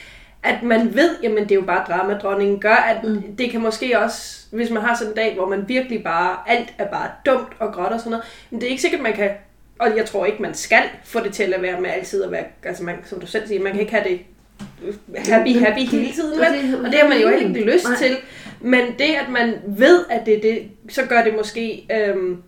At 0.42 0.62
man 0.62 0.94
ved, 0.94 1.16
jamen 1.22 1.42
det 1.42 1.50
er 1.50 1.54
jo 1.54 1.66
bare 1.66 1.84
drama, 1.88 2.18
dronningen 2.18 2.60
gør, 2.60 2.74
at 2.74 3.04
mm. 3.04 3.36
det 3.36 3.50
kan 3.50 3.60
måske 3.60 3.98
også, 3.98 4.46
hvis 4.52 4.70
man 4.70 4.82
har 4.82 4.96
sådan 4.96 5.12
en 5.12 5.16
dag, 5.16 5.34
hvor 5.34 5.48
man 5.48 5.64
virkelig 5.68 6.04
bare, 6.04 6.36
alt 6.46 6.74
er 6.78 6.90
bare 6.90 7.10
dumt 7.26 7.52
og 7.58 7.72
gråt 7.72 7.92
og 7.92 7.98
sådan 7.98 8.10
noget, 8.10 8.26
men 8.50 8.60
det 8.60 8.66
er 8.66 8.70
ikke 8.70 8.82
sikkert, 8.82 9.02
man 9.02 9.12
kan, 9.12 9.30
og 9.78 9.96
jeg 9.96 10.06
tror 10.06 10.26
ikke, 10.26 10.42
man 10.42 10.54
skal 10.54 10.82
få 11.04 11.20
det 11.20 11.32
til 11.32 11.54
at 11.54 11.62
være 11.62 11.80
med 11.80 11.90
altid 11.90 12.22
at 12.22 12.30
være, 12.30 12.44
altså 12.64 12.84
man, 12.84 12.96
som 13.04 13.20
du 13.20 13.26
selv 13.26 13.46
siger, 13.46 13.62
man 13.62 13.72
kan 13.72 13.80
ikke 13.80 13.92
have 13.92 14.04
det 14.04 14.20
happy, 15.16 15.58
happy 15.58 15.80
hele 15.80 16.12
tiden, 16.12 16.40
vel? 16.40 16.84
og 16.84 16.92
det 16.92 17.00
har 17.00 17.08
man 17.08 17.20
jo 17.20 17.28
heller 17.28 17.48
ikke 17.48 17.72
lyst 17.72 17.84
Nej. 17.84 17.96
til. 17.96 18.16
Men 18.60 18.80
det, 18.98 19.14
at 19.24 19.28
man 19.28 19.54
ved, 19.66 20.04
at 20.10 20.26
det 20.26 20.36
er 20.36 20.40
det, 20.40 20.62
så 20.88 21.02
gør 21.04 21.22
det 21.22 21.34
måske, 21.36 21.86
øhm, 21.92 22.42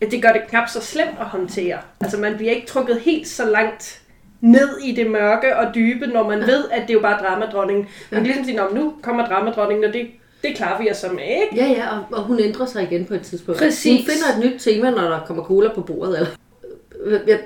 det 0.00 0.22
gør 0.22 0.32
det 0.32 0.42
knap 0.48 0.68
så 0.68 0.80
slemt 0.80 1.16
at 1.20 1.26
håndtere. 1.26 1.78
Altså 2.00 2.18
man 2.18 2.36
bliver 2.36 2.52
ikke 2.52 2.66
trukket 2.66 3.00
helt 3.00 3.28
så 3.28 3.50
langt 3.50 4.02
ned 4.40 4.68
i 4.84 4.92
det 4.92 5.10
mørke 5.10 5.56
og 5.56 5.74
dybe, 5.74 6.06
når 6.06 6.28
man 6.28 6.40
ved, 6.40 6.64
at 6.70 6.82
det 6.82 6.90
er 6.90 6.94
jo 6.94 7.00
bare 7.00 7.24
dramadronningen. 7.24 7.86
Man 8.10 8.20
kan 8.20 8.26
ligesom 8.26 8.44
sige, 8.44 8.56
"Nå, 8.56 8.62
men 8.72 8.82
nu 8.82 8.92
kommer 9.02 9.26
dramadronningen, 9.26 9.84
og 9.84 9.92
det, 9.92 10.06
det 10.42 10.56
klarer 10.56 10.82
vi 10.82 10.90
os 10.90 11.04
med, 11.12 11.22
ikke? 11.22 11.56
Ja, 11.56 11.66
ja, 11.66 11.96
og, 11.96 12.04
og 12.18 12.22
hun 12.22 12.40
ændrer 12.40 12.66
sig 12.66 12.82
igen 12.82 13.04
på 13.04 13.14
et 13.14 13.22
tidspunkt. 13.22 13.60
Præcis. 13.60 13.92
Hun 13.92 14.14
finder 14.14 14.46
et 14.46 14.52
nyt 14.52 14.60
tema, 14.60 14.90
når 14.90 15.02
der 15.02 15.20
kommer 15.26 15.44
cola 15.44 15.74
på 15.74 15.80
bordet. 15.80 16.16
Eller... 16.16 16.28
Jeg, 17.26 17.38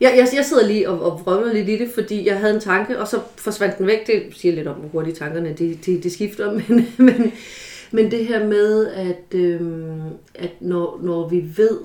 jeg, 0.00 0.12
jeg, 0.16 0.28
jeg 0.36 0.44
sidder 0.44 0.66
lige 0.66 0.90
og, 0.90 1.02
og 1.12 1.20
vrøvler 1.24 1.52
lidt 1.52 1.68
i 1.68 1.78
det, 1.78 1.90
fordi 1.94 2.26
jeg 2.26 2.38
havde 2.38 2.54
en 2.54 2.60
tanke, 2.60 2.98
og 2.98 3.08
så 3.08 3.20
forsvandt 3.36 3.78
den 3.78 3.86
væk. 3.86 4.06
Det 4.06 4.22
siger 4.32 4.54
lidt 4.54 4.68
om, 4.68 4.74
hvor 4.74 4.88
hurtigt 4.88 5.18
tankerne 5.18 5.52
de, 5.58 5.78
de, 5.86 6.02
de 6.02 6.10
skifter. 6.10 6.52
Men, 6.68 6.94
men, 6.96 7.32
men 7.90 8.10
det 8.10 8.26
her 8.26 8.46
med, 8.46 8.86
at, 8.86 9.38
øhm, 9.38 10.00
at 10.34 10.50
når, 10.60 11.00
når 11.02 11.28
vi 11.28 11.44
ved, 11.56 11.78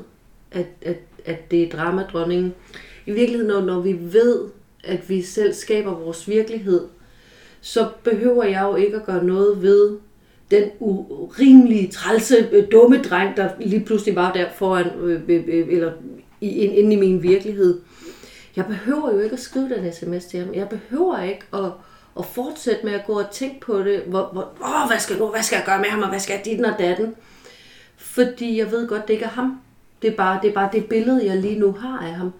at, 0.51 0.65
at, 0.81 0.97
at 1.25 1.51
det 1.51 1.63
er 1.63 1.69
dramadronningen, 1.69 2.53
i 3.07 3.11
virkeligheden, 3.11 3.47
når, 3.47 3.61
når 3.61 3.79
vi 3.79 3.97
ved, 4.01 4.39
at 4.83 5.09
vi 5.09 5.21
selv 5.21 5.53
skaber 5.53 5.91
vores 5.91 6.27
virkelighed, 6.27 6.81
så 7.61 7.87
behøver 8.03 8.43
jeg 8.43 8.63
jo 8.63 8.75
ikke 8.75 8.95
at 8.95 9.05
gøre 9.05 9.23
noget 9.23 9.61
ved 9.61 9.97
den 10.51 10.63
urimelige, 10.79 11.91
trælse, 11.91 12.49
øh, 12.51 12.67
dumme 12.71 13.01
dreng, 13.01 13.37
der 13.37 13.49
lige 13.59 13.85
pludselig 13.85 14.15
var 14.15 14.33
der 14.33 14.45
foran, 14.55 14.85
øh, 14.99 15.21
øh, 15.27 15.67
eller 15.69 15.91
inde 16.41 16.93
i 16.93 16.99
min 16.99 17.23
virkelighed. 17.23 17.79
Jeg 18.55 18.65
behøver 18.65 19.13
jo 19.13 19.19
ikke 19.19 19.33
at 19.33 19.39
skrive 19.39 19.69
den 19.69 19.93
sms 19.93 20.25
til 20.25 20.39
ham. 20.39 20.53
Jeg 20.53 20.69
behøver 20.69 21.21
ikke 21.21 21.45
at, 21.53 21.71
at 22.19 22.25
fortsætte 22.25 22.85
med 22.85 22.93
at 22.93 23.05
gå 23.07 23.19
og 23.19 23.31
tænke 23.31 23.59
på 23.59 23.79
det. 23.79 23.99
Hvor, 23.99 24.29
hvor, 24.33 24.51
Åh, 24.61 24.89
hvad 24.89 24.99
skal, 24.99 25.13
jeg 25.13 25.25
nu, 25.25 25.31
hvad 25.31 25.43
skal 25.43 25.57
jeg 25.57 25.65
gøre 25.65 25.79
med 25.79 25.89
ham, 25.89 26.01
og 26.01 26.09
hvad 26.09 26.19
skal 26.19 26.33
jeg 26.33 26.45
dit 26.45 26.65
og 26.65 26.79
datten? 26.79 27.15
Fordi 27.97 28.57
jeg 28.57 28.71
ved 28.71 28.87
godt, 28.87 29.07
det 29.07 29.13
ikke 29.13 29.25
er 29.25 29.29
ham. 29.29 29.61
Det 30.01 30.11
er 30.11 30.15
bare 30.15 30.39
det, 30.41 30.49
er 30.49 30.53
bare 30.53 30.69
det 30.73 30.85
billede, 30.85 31.25
jeg 31.25 31.37
lige 31.37 31.59
nu 31.59 31.71
har 31.71 31.99
af 31.99 32.13
ham. 32.13 32.31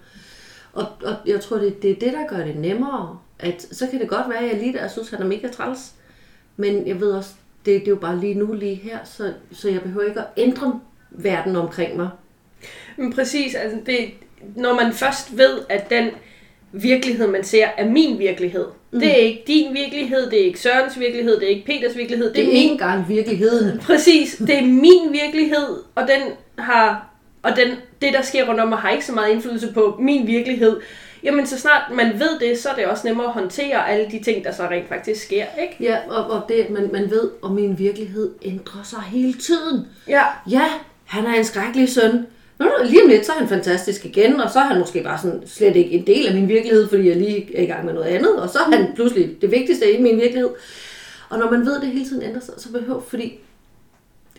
Og, 0.78 0.86
og 1.04 1.16
jeg 1.26 1.40
tror, 1.40 1.56
det, 1.56 1.82
det 1.82 1.90
er 1.90 1.94
det, 1.94 2.12
der 2.12 2.36
gør 2.36 2.44
det 2.44 2.56
nemmere. 2.56 3.18
At, 3.38 3.66
så 3.72 3.86
kan 3.86 4.00
det 4.00 4.08
godt 4.08 4.28
være, 4.28 4.38
at 4.38 4.48
jeg 4.52 4.60
lige 4.60 4.72
der 4.72 4.88
synes, 4.88 5.10
han 5.10 5.22
er 5.22 5.26
mega 5.26 5.48
træls. 5.48 5.92
Men 6.56 6.86
jeg 6.86 7.00
ved 7.00 7.12
også, 7.12 7.30
det, 7.66 7.80
det 7.80 7.86
er 7.86 7.90
jo 7.90 7.96
bare 7.96 8.20
lige 8.20 8.34
nu, 8.34 8.52
lige 8.52 8.74
her. 8.74 8.98
Så, 9.04 9.32
så 9.52 9.68
jeg 9.68 9.82
behøver 9.82 10.08
ikke 10.08 10.20
at 10.20 10.26
ændre 10.36 10.80
verden 11.10 11.56
omkring 11.56 11.96
mig. 11.96 12.08
Men 12.96 13.12
præcis, 13.12 13.54
altså 13.54 13.78
det, 13.86 13.98
når 14.56 14.74
man 14.74 14.92
først 14.92 15.36
ved, 15.38 15.58
at 15.68 15.90
den 15.90 16.10
virkelighed, 16.72 17.26
man 17.26 17.44
ser, 17.44 17.66
er 17.76 17.88
min 17.88 18.18
virkelighed. 18.18 18.66
Mm. 18.90 19.00
Det 19.00 19.10
er 19.10 19.16
ikke 19.16 19.44
din 19.46 19.74
virkelighed, 19.74 20.30
det 20.30 20.40
er 20.40 20.44
ikke 20.44 20.60
Sørens 20.60 20.98
virkelighed, 20.98 21.40
det 21.40 21.44
er 21.44 21.48
ikke 21.48 21.66
Peters 21.66 21.96
virkelighed, 21.96 22.26
det, 22.26 22.36
Det 22.36 22.42
er 22.42 22.46
min 22.46 22.56
ikke 22.56 22.70
engang 22.70 23.08
virkeligheden. 23.08 23.78
Præcis, 23.78 24.36
det 24.36 24.58
er 24.58 24.66
min 24.66 25.12
virkelighed, 25.12 25.82
og 25.94 26.02
den 26.08 26.32
har 26.58 27.08
og 27.42 27.56
den, 27.56 27.68
det, 28.02 28.12
der 28.12 28.22
sker 28.22 28.48
rundt 28.48 28.60
om 28.60 28.68
mig, 28.68 28.78
har 28.78 28.90
ikke 28.90 29.04
så 29.06 29.12
meget 29.12 29.32
indflydelse 29.32 29.72
på 29.74 29.96
min 30.00 30.26
virkelighed. 30.26 30.80
Jamen, 31.22 31.46
så 31.46 31.58
snart 31.58 31.82
man 31.94 32.12
ved 32.20 32.38
det, 32.48 32.58
så 32.58 32.68
er 32.68 32.74
det 32.74 32.86
også 32.86 33.06
nemmere 33.06 33.26
at 33.26 33.32
håndtere 33.32 33.88
alle 33.88 34.10
de 34.10 34.22
ting, 34.24 34.44
der 34.44 34.52
så 34.52 34.62
rent 34.62 34.88
faktisk 34.88 35.24
sker, 35.26 35.44
ikke? 35.62 35.76
Ja, 35.80 35.98
og, 36.08 36.30
og 36.30 36.42
det, 36.48 36.54
at 36.54 36.70
man, 36.70 36.88
man 36.92 37.10
ved, 37.10 37.30
at 37.44 37.50
min 37.50 37.78
virkelighed 37.78 38.30
ændrer 38.42 38.82
sig 38.82 39.00
hele 39.00 39.32
tiden. 39.32 39.86
Ja, 40.08 40.22
Ja, 40.50 40.64
han 41.04 41.26
er 41.26 41.34
en 41.34 41.44
skrækkelig 41.44 41.88
søn. 41.88 42.26
Der- 42.58 42.84
lige 42.84 43.02
om 43.02 43.08
lidt, 43.08 43.26
så 43.26 43.32
er 43.32 43.36
han 43.38 43.48
fantastisk 43.48 44.04
igen, 44.04 44.40
og 44.40 44.50
så 44.50 44.58
er 44.58 44.62
han 44.64 44.78
måske 44.78 45.02
bare 45.02 45.18
sådan 45.22 45.42
slet 45.46 45.76
ikke 45.76 45.90
en 45.90 46.06
del 46.06 46.26
af 46.26 46.34
min 46.34 46.48
virkelighed, 46.48 46.88
fordi 46.88 47.08
jeg 47.08 47.16
lige 47.16 47.56
er 47.58 47.62
i 47.62 47.66
gang 47.66 47.84
med 47.84 47.92
noget 47.94 48.06
andet, 48.06 48.36
og 48.36 48.48
så 48.48 48.58
er 48.58 48.76
han 48.76 48.92
pludselig 48.94 49.36
det 49.40 49.50
vigtigste 49.50 49.92
i 49.98 50.02
min 50.02 50.16
virkelighed. 50.16 50.50
Og 51.28 51.38
når 51.38 51.50
man 51.50 51.66
ved, 51.66 51.76
at 51.76 51.82
det 51.82 51.90
hele 51.90 52.04
tiden 52.08 52.22
ændrer 52.22 52.40
sig, 52.40 52.54
så 52.56 52.72
behøver, 52.72 53.00
fordi 53.00 53.38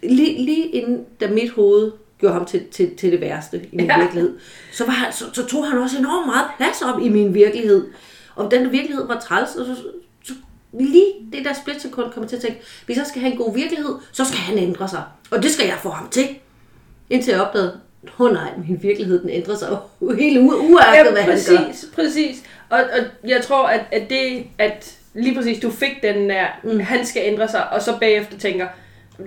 lige, 0.04 0.46
lige 0.46 0.68
inden, 0.68 1.06
da 1.22 1.28
mit 1.28 1.50
hoved 1.52 1.92
gjorde 2.20 2.34
ham 2.34 2.46
til, 2.46 2.64
til, 2.72 2.96
til 2.98 3.12
det 3.12 3.22
værste 3.22 3.58
i 3.72 3.76
min 3.76 3.86
Ja. 3.86 4.00
virkelighed, 4.00 4.38
så, 4.72 4.86
var 4.86 4.92
han, 4.92 5.14
så, 5.14 5.26
så 5.34 5.46
tog 5.46 5.68
han 5.70 5.80
også 5.80 5.98
enormt 5.98 6.26
meget 6.28 6.46
plads 6.58 6.82
op 6.82 7.02
i 7.02 7.10
min 7.10 7.34
virkelighed. 7.34 7.88
Og 8.36 8.52
den 8.52 8.72
virkelighed 8.72 9.08
var 9.08 9.20
træls, 9.20 9.56
og 9.56 9.66
så, 9.66 9.76
så 10.24 10.34
lige 10.80 11.06
det 11.34 11.46
der 11.46 11.54
splitsekund 11.54 12.12
kom 12.12 12.24
jeg 12.24 12.30
til 12.30 12.36
at 12.36 12.42
tænke, 12.42 12.62
hvis 12.86 12.98
jeg 12.98 13.06
skal 13.06 13.22
have 13.22 13.32
en 13.32 13.38
god 13.38 13.54
virkelighed, 13.56 13.96
så 14.12 14.26
skal 14.26 14.38
han 14.40 14.58
ændre 14.58 14.88
sig. 14.90 15.04
Og 15.32 15.44
det 15.44 15.52
skal 15.52 15.66
jeg 15.68 15.78
få 15.82 15.90
ham 15.90 16.10
til. 16.10 16.28
Indtil 17.10 17.32
jeg 17.32 17.42
opdagede, 17.42 17.80
åh 18.20 18.26
oh 18.26 18.34
nej, 18.34 18.50
min 18.68 18.80
virkelighed 18.84 19.22
den 19.22 19.30
ændrer 19.30 19.56
sig 19.56 19.70
jo 20.02 20.12
helt 20.20 20.38
u- 20.38 20.42
uagtet, 20.72 20.94
ja 21.06 21.12
hvad 21.12 21.22
han 21.22 21.32
præcis, 21.32 21.50
gør. 21.96 22.04
præcis. 22.04 22.44
Og, 22.70 22.78
og 22.80 23.30
jeg 23.30 23.42
tror, 23.42 23.68
at, 23.68 23.82
at 23.92 24.10
det, 24.10 24.44
at 24.58 24.96
lige 25.14 25.36
præcis 25.36 25.60
du 25.60 25.70
fik 25.72 25.92
den 26.04 26.30
der, 26.30 26.46
mm. 26.64 26.80
han 26.80 27.06
skal 27.06 27.22
ændre 27.26 27.48
sig, 27.48 27.70
og 27.74 27.82
så 27.82 27.98
bagefter 28.00 28.38
tænker, 28.38 28.68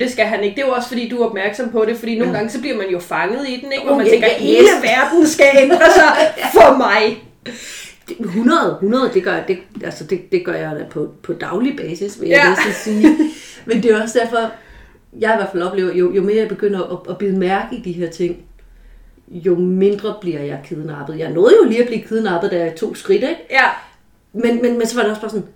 det 0.00 0.10
skal 0.12 0.24
han 0.24 0.44
ikke. 0.44 0.56
Det 0.56 0.62
er 0.62 0.66
jo 0.66 0.72
også 0.72 0.88
fordi, 0.88 1.08
du 1.08 1.22
er 1.22 1.26
opmærksom 1.26 1.70
på 1.70 1.84
det, 1.84 1.96
fordi 1.96 2.18
nogle 2.18 2.32
gange 2.34 2.50
så 2.50 2.60
bliver 2.60 2.76
man 2.76 2.88
jo 2.88 2.98
fanget 2.98 3.48
i 3.48 3.60
den, 3.64 3.72
ikke? 3.72 3.84
Hvor 3.86 3.96
man 3.96 4.00
Okay, 4.00 4.10
tænker, 4.12 4.28
ja, 4.28 4.38
hele 4.38 4.62
yes. 4.62 4.82
verden 4.82 5.26
skal 5.26 5.46
ændre 5.62 5.78
sig 5.94 6.12
for 6.54 6.76
mig. 6.76 7.24
Det- 8.08 8.16
100, 8.20 8.72
100, 8.82 9.10
det 9.14 9.22
gør, 9.24 9.32
jeg- 9.32 9.44
det, 9.48 9.58
altså 9.84 10.04
det, 10.04 10.32
det 10.32 10.44
gør 10.44 10.52
jeg 10.54 10.76
da 10.78 10.84
på, 10.90 11.08
på 11.22 11.32
daglig 11.32 11.76
basis, 11.76 12.20
vil 12.20 12.28
jeg 12.28 12.54
Ja. 12.58 12.68
ja. 12.68 12.72
sige. 12.72 13.16
Men 13.66 13.82
det 13.82 13.90
er 13.90 14.02
også 14.02 14.18
derfor, 14.18 14.50
jeg 15.20 15.32
i 15.34 15.36
hvert 15.36 15.48
fald 15.52 15.62
oplever, 15.62 15.94
jo, 15.94 16.12
jo 16.12 16.22
mere 16.22 16.36
jeg 16.36 16.48
begynder 16.48 16.82
at, 16.82 17.10
at 17.10 17.18
bide 17.18 17.38
mærke 17.38 17.76
i 17.76 17.80
de 17.80 17.92
her 17.92 18.10
ting, 18.10 18.36
jo 19.28 19.54
mindre 19.54 20.14
bliver 20.20 20.40
jeg 20.40 20.58
kidnappet. 20.68 21.18
Jeg 21.18 21.30
nåede 21.30 21.54
jo 21.62 21.68
lige 21.68 21.80
at 21.80 21.86
blive 21.86 22.02
kidnappet, 22.02 22.50
da 22.50 22.58
jeg 22.58 22.74
tog 22.76 22.96
skridt, 22.96 23.22
ikke? 23.22 23.36
Ja, 23.50 23.64
Men, 24.32 24.62
men, 24.62 24.78
men 24.78 24.86
så 24.86 24.94
var 24.96 25.02
det 25.02 25.10
også 25.10 25.20
bare 25.20 25.30
sådan, 25.30 25.46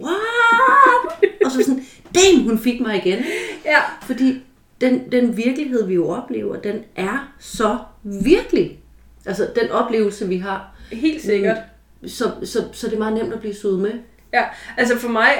what? 0.00 1.34
Og 1.44 1.50
så 1.50 1.58
sådan, 1.62 1.84
damn, 2.14 2.42
hun 2.48 2.58
fik 2.58 2.80
mig 2.80 3.06
igen. 3.06 3.24
ja. 3.64 3.78
Fordi 4.02 4.42
den, 4.80 5.12
den 5.12 5.36
virkelighed, 5.36 5.86
vi 5.86 5.94
jo 5.94 6.08
oplever, 6.08 6.56
den 6.56 6.84
er 6.96 7.34
så 7.38 7.78
virkelig. 8.02 8.78
Altså 9.26 9.48
den 9.56 9.70
oplevelse, 9.70 10.28
vi 10.28 10.36
har. 10.36 10.76
Helt 10.92 11.22
sikkert. 11.22 11.56
Så, 12.06 12.30
så, 12.44 12.64
så 12.72 12.86
det 12.86 12.94
er 12.94 12.98
meget 12.98 13.14
nemt 13.14 13.32
at 13.32 13.40
blive 13.40 13.54
suget 13.54 13.78
med. 13.78 13.92
Ja, 14.32 14.44
altså 14.76 14.98
for 14.98 15.08
mig 15.08 15.30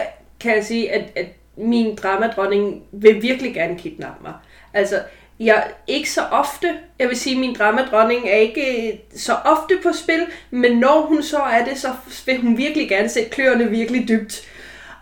kan 0.40 0.56
jeg 0.56 0.64
sige, 0.64 0.92
at, 0.92 1.12
at 1.16 1.26
min 1.56 1.96
dramadronning 1.96 2.82
vil 2.92 3.22
virkelig 3.22 3.54
gerne 3.54 3.78
kidnappe 3.78 4.22
mig. 4.22 4.32
Altså, 4.72 5.02
jeg 5.40 5.64
ikke 5.86 6.10
så 6.10 6.20
ofte, 6.22 6.74
jeg 6.98 7.08
vil 7.08 7.16
sige, 7.16 7.34
at 7.34 7.40
min 7.40 7.54
dramadronning 7.54 8.28
er 8.28 8.36
ikke 8.36 8.88
øh, 8.88 8.98
så 9.16 9.34
ofte 9.34 9.78
på 9.82 9.88
spil, 9.92 10.26
men 10.50 10.78
når 10.78 11.06
hun 11.06 11.22
så 11.22 11.38
er 11.38 11.64
det, 11.64 11.78
så 11.78 11.88
vil 12.26 12.40
hun 12.40 12.58
virkelig 12.58 12.88
gerne 12.88 13.08
sætte 13.08 13.30
kløerne 13.30 13.70
virkelig 13.70 14.08
dybt. 14.08 14.42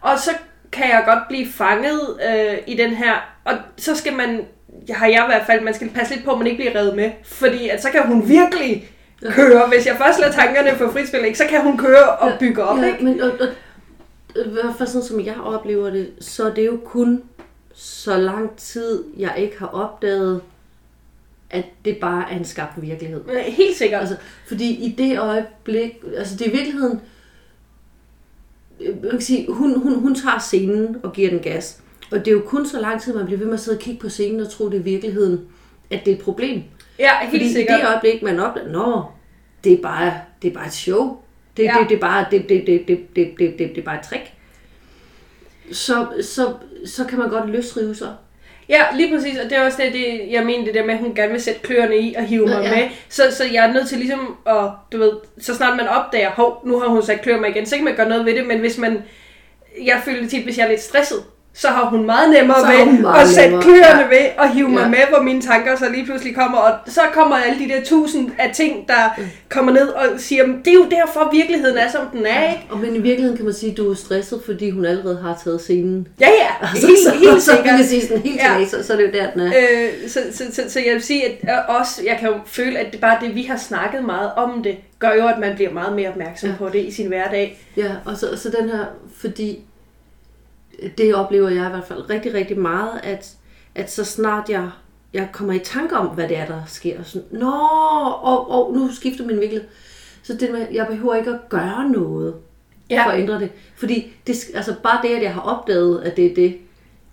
Og 0.01 0.19
så 0.19 0.31
kan 0.73 0.89
jeg 0.89 1.03
godt 1.07 1.29
blive 1.29 1.47
fanget 1.53 2.01
øh, 2.31 2.59
i 2.67 2.77
den 2.77 2.91
her, 2.91 3.13
og 3.45 3.55
så 3.77 3.95
skal 3.95 4.13
man, 4.13 4.41
har 4.91 5.07
jeg 5.07 5.25
i 5.25 5.31
hvert 5.31 5.47
fald, 5.47 5.61
man 5.63 5.75
skal 5.75 5.91
passe 5.91 6.15
lidt 6.15 6.25
på, 6.25 6.31
at 6.31 6.39
man 6.39 6.47
ikke 6.47 6.63
bliver 6.63 6.81
revet 6.81 6.97
med, 6.97 7.11
fordi 7.25 7.69
at 7.69 7.83
så 7.83 7.91
kan 7.91 8.07
hun 8.07 8.29
virkelig 8.29 8.89
køre, 9.31 9.69
hvis 9.69 9.87
jeg 9.87 9.97
først 9.97 10.21
lader 10.21 10.33
tankerne 10.33 10.79
få 10.79 10.93
frispil, 10.93 11.25
ikke, 11.25 11.39
så 11.39 11.47
kan 11.51 11.63
hun 11.63 11.79
køre 11.79 12.09
og 12.09 12.33
bygge 12.41 12.65
op, 12.65 12.79
ja, 12.79 12.87
ikke? 12.87 13.05
Men, 13.05 13.21
og, 13.21 13.31
og, 13.41 13.47
i 14.37 14.49
hvert 14.49 14.75
fald 14.79 14.89
sådan 14.89 15.09
som 15.09 15.21
jeg 15.21 15.41
oplever 15.45 15.91
det, 15.91 16.11
så 16.21 16.51
er 16.51 16.55
det 16.55 16.67
jo 16.67 16.81
kun 16.85 17.23
så 17.75 18.17
lang 18.17 18.57
tid, 18.57 19.05
jeg 19.19 19.35
ikke 19.37 19.59
har 19.59 19.67
opdaget, 19.67 20.41
at 21.51 21.65
det 21.85 21.97
bare 21.97 22.33
er 22.33 22.37
en 22.37 22.45
skabt 22.45 22.83
virkelighed. 22.83 23.25
Helt 23.49 23.77
sikkert. 23.77 24.01
Altså, 24.01 24.17
fordi 24.49 24.71
i 24.75 24.95
det 24.99 25.19
øjeblik, 25.19 26.05
altså 26.17 26.37
det 26.37 26.47
er 26.47 26.51
i 26.51 26.57
virkeligheden, 26.57 26.93
øh, 26.97 27.12
man 29.03 29.11
kan 29.11 29.21
sige, 29.21 29.47
hun, 29.53 29.81
hun, 29.81 29.95
hun 29.95 30.15
tager 30.15 30.39
scenen 30.39 30.97
og 31.03 31.13
giver 31.13 31.31
den 31.31 31.39
gas. 31.39 31.83
Og 32.11 32.19
det 32.19 32.29
er 32.29 32.33
jo 32.33 32.43
kun 32.47 32.67
så 32.67 32.81
lang 32.81 33.03
tid, 33.03 33.15
man 33.15 33.25
bliver 33.25 33.39
ved 33.39 33.47
med 33.47 33.55
at 33.55 33.61
sidde 33.61 33.77
og 33.77 33.81
kigge 33.81 34.01
på 34.01 34.09
scenen 34.09 34.41
og 34.41 34.51
tro, 34.51 34.71
det 34.71 34.79
er 34.79 34.83
virkeligheden, 34.83 35.41
at 35.91 36.01
det 36.05 36.13
er 36.13 36.17
et 36.17 36.23
problem. 36.23 36.63
Ja, 36.99 37.11
helt 37.21 37.31
Fordi 37.31 37.53
sikkert. 37.53 37.79
i 37.79 37.83
det 37.83 37.89
øjeblik, 37.89 38.23
man 38.23 38.41
opdager, 38.41 38.69
nå, 38.69 39.05
det 39.65 39.73
er 39.73 39.83
bare, 39.83 40.13
det 40.43 40.51
er 40.51 40.55
bare 40.55 40.67
et 40.67 40.73
show. 40.73 41.17
Det, 41.57 41.63
ja. 41.63 41.77
det, 41.81 41.89
det, 41.89 41.97
er 41.97 42.01
bare, 42.01 42.27
det, 42.31 42.49
det, 42.49 42.67
det, 42.67 42.89
det, 42.89 43.17
det, 43.17 43.35
det, 43.39 43.59
det, 43.59 43.69
det 43.69 43.79
er 43.79 43.83
bare 43.83 43.99
et 43.99 44.03
trick. 44.03 44.33
Så, 45.73 46.07
så, 46.23 46.55
så 46.87 47.05
kan 47.05 47.19
man 47.19 47.29
godt 47.29 47.51
løsrive 47.51 47.95
sig. 47.95 48.15
Ja, 48.73 48.83
lige 48.95 49.17
præcis, 49.17 49.39
og 49.39 49.51
det 49.51 49.59
er 49.59 49.65
også 49.65 49.83
det, 49.83 49.93
det 49.93 50.21
jeg 50.31 50.47
mener, 50.47 50.65
det 50.65 50.75
der 50.75 50.85
med, 50.85 50.95
at 50.95 51.01
hun 51.01 51.15
gerne 51.15 51.33
vil 51.33 51.43
sætte 51.43 51.61
kløerne 51.61 51.99
i 51.99 52.15
og 52.15 52.25
hive 52.25 52.47
Nå, 52.47 52.55
mig 52.55 52.63
ja. 52.63 52.75
med. 52.75 52.89
Så, 53.09 53.23
så 53.31 53.45
jeg 53.53 53.67
er 53.69 53.73
nødt 53.73 53.89
til 53.89 53.99
ligesom 53.99 54.37
at, 54.47 54.71
du 54.93 54.99
ved, 54.99 55.13
så 55.39 55.55
snart 55.55 55.77
man 55.77 55.89
opdager, 55.89 56.31
hov, 56.31 56.63
nu 56.65 56.79
har 56.79 56.89
hun 56.89 57.03
sat 57.03 57.23
klør 57.23 57.41
mig 57.41 57.51
igen, 57.51 57.67
så 57.67 57.77
kan 57.77 57.85
man 57.85 57.97
gøre 57.97 58.09
noget 58.09 58.27
ved 58.27 58.35
det, 58.35 58.47
men 58.47 58.59
hvis 58.59 58.79
man, 58.79 59.03
jeg 59.85 60.01
føler 60.05 60.29
tit, 60.29 60.45
hvis 60.45 60.59
jeg 60.59 60.65
er 60.65 60.69
lidt 60.69 60.81
stresset, 60.81 61.25
så 61.55 61.69
har 61.69 61.85
hun 61.91 62.07
meget 62.07 62.31
nemmere 62.31 62.61
Så 62.61 62.67
ved 62.67 63.01
meget 63.01 63.23
at 63.23 63.29
sætte 63.29 63.49
nemmere, 63.51 63.63
kløerne 63.63 64.01
ja. 64.01 64.09
ved 64.09 64.27
og 64.39 64.51
hive 64.51 64.69
mig 64.69 64.83
Ja. 64.83 64.89
med, 64.89 64.99
hvor 65.15 65.23
mine 65.23 65.41
tanker 65.43 65.77
så 65.77 65.85
lige 65.89 66.05
pludselig 66.07 66.35
kommer, 66.35 66.59
og 66.59 66.73
så 66.87 67.01
kommer 67.15 67.37
alle 67.37 67.59
de 67.65 67.69
der 67.69 67.85
tusind 67.85 68.31
af 68.39 68.51
ting, 68.55 68.89
der 68.89 68.95
Mm. 69.19 69.25
kommer 69.49 69.73
ned 69.73 69.89
og 69.89 70.05
siger, 70.17 70.45
det 70.47 70.69
er 70.69 70.73
jo 70.73 70.87
derfor, 70.91 71.29
virkeligheden 71.33 71.77
er, 71.79 71.91
som 71.91 72.01
den 72.13 72.27
er, 72.27 72.49
ikke? 72.53 72.67
Og 72.71 72.79
men 72.79 72.97
i 72.97 72.99
virkeligheden 72.99 73.37
kan 73.37 73.45
man 73.45 73.55
sige, 73.55 73.71
at 73.73 73.77
du 73.77 73.91
er 73.91 73.95
stresset, 73.95 74.43
fordi 74.47 74.71
hun 74.71 74.85
allerede 74.85 75.19
har 75.23 75.41
taget 75.45 75.61
scenen. 75.61 76.09
Ja, 76.21 76.29
ja, 76.29 76.69
Altså, 76.69 76.87
helt, 76.87 76.99
så, 76.99 77.11
helt 77.11 77.43
så, 77.43 77.51
så, 77.51 77.57
sikkert. 77.57 77.77
kan 77.77 77.85
sige 77.87 78.03
sådan 78.07 78.23
helt 78.23 78.37
Ja. 78.37 78.43
tilbage, 78.49 78.69
så, 78.69 78.87
så 78.87 78.93
er 78.93 78.97
det 78.97 79.05
jo 79.07 79.11
der, 79.13 79.31
den 79.31 79.41
er. 79.41 79.47
Øh, 79.47 80.09
så, 80.09 80.21
så, 80.33 80.45
så, 80.53 80.63
så 80.69 80.81
jeg 80.87 80.95
vil 80.95 81.03
sige, 81.03 81.25
at 81.27 81.33
øh, 81.43 81.77
også, 81.81 82.03
jeg 82.07 82.17
kan 82.21 82.29
jo 82.29 82.35
føle, 82.47 82.79
at 82.79 82.93
det 82.93 83.01
bare 83.01 83.19
det, 83.21 83.35
vi 83.35 83.43
har 83.43 83.57
snakket 83.57 84.05
meget 84.05 84.31
om 84.37 84.63
det, 84.63 84.77
gør 84.99 85.13
jo, 85.13 85.27
at 85.29 85.39
man 85.39 85.55
bliver 85.55 85.73
meget 85.73 85.97
mere 85.97 86.09
opmærksom 86.09 86.49
ja. 86.49 86.53
Ja. 86.53 86.59
på 86.59 86.69
det 86.73 86.79
i 86.85 86.91
sin 86.91 87.07
hverdag. 87.09 87.59
Ja, 87.77 87.91
og 88.05 88.17
så, 88.17 88.27
og 88.33 88.39
så 88.39 88.51
den 88.61 88.69
her, 88.71 88.85
fordi 89.21 89.59
det 90.99 91.15
oplever 91.15 91.49
jeg 91.49 91.67
i 91.67 91.71
hvert 91.71 91.85
fald 91.89 92.11
rigtig, 92.11 92.35
rigtig 92.35 92.59
meget, 92.59 93.01
at, 93.03 93.31
at 93.75 93.91
så 93.93 94.05
snart 94.05 94.49
jeg, 94.49 94.71
jeg 95.15 95.29
kommer 95.33 95.53
i 95.55 95.59
tanke 95.59 95.97
om, 95.97 96.07
hvad 96.07 96.29
det 96.29 96.37
er, 96.39 96.47
der 96.47 96.63
sker, 96.67 96.99
og 96.99 97.05
sådan, 97.07 97.29
nå, 97.31 97.53
og, 98.23 98.51
og 98.51 98.73
nu 98.75 98.93
skifter 98.95 99.25
min 99.27 99.41
virkelighed. 99.41 99.69
Så 100.23 100.35
det 100.35 100.53
med, 100.53 100.67
jeg 100.73 100.87
behøver 100.87 101.15
ikke 101.15 101.31
at 101.31 101.49
gøre 101.49 101.89
noget 101.89 102.35
Ja. 102.91 103.05
for 103.07 103.11
at 103.11 103.21
ændre 103.21 103.41
det. 103.41 103.51
Fordi 103.77 104.13
det, 104.27 104.37
altså 104.55 104.75
bare 104.83 104.99
det, 105.03 105.17
at 105.17 105.23
jeg 105.23 105.35
har 105.35 105.41
opdaget, 105.41 106.03
at 106.03 106.17
det 106.17 106.27
er 106.31 106.35
det, 106.35 106.59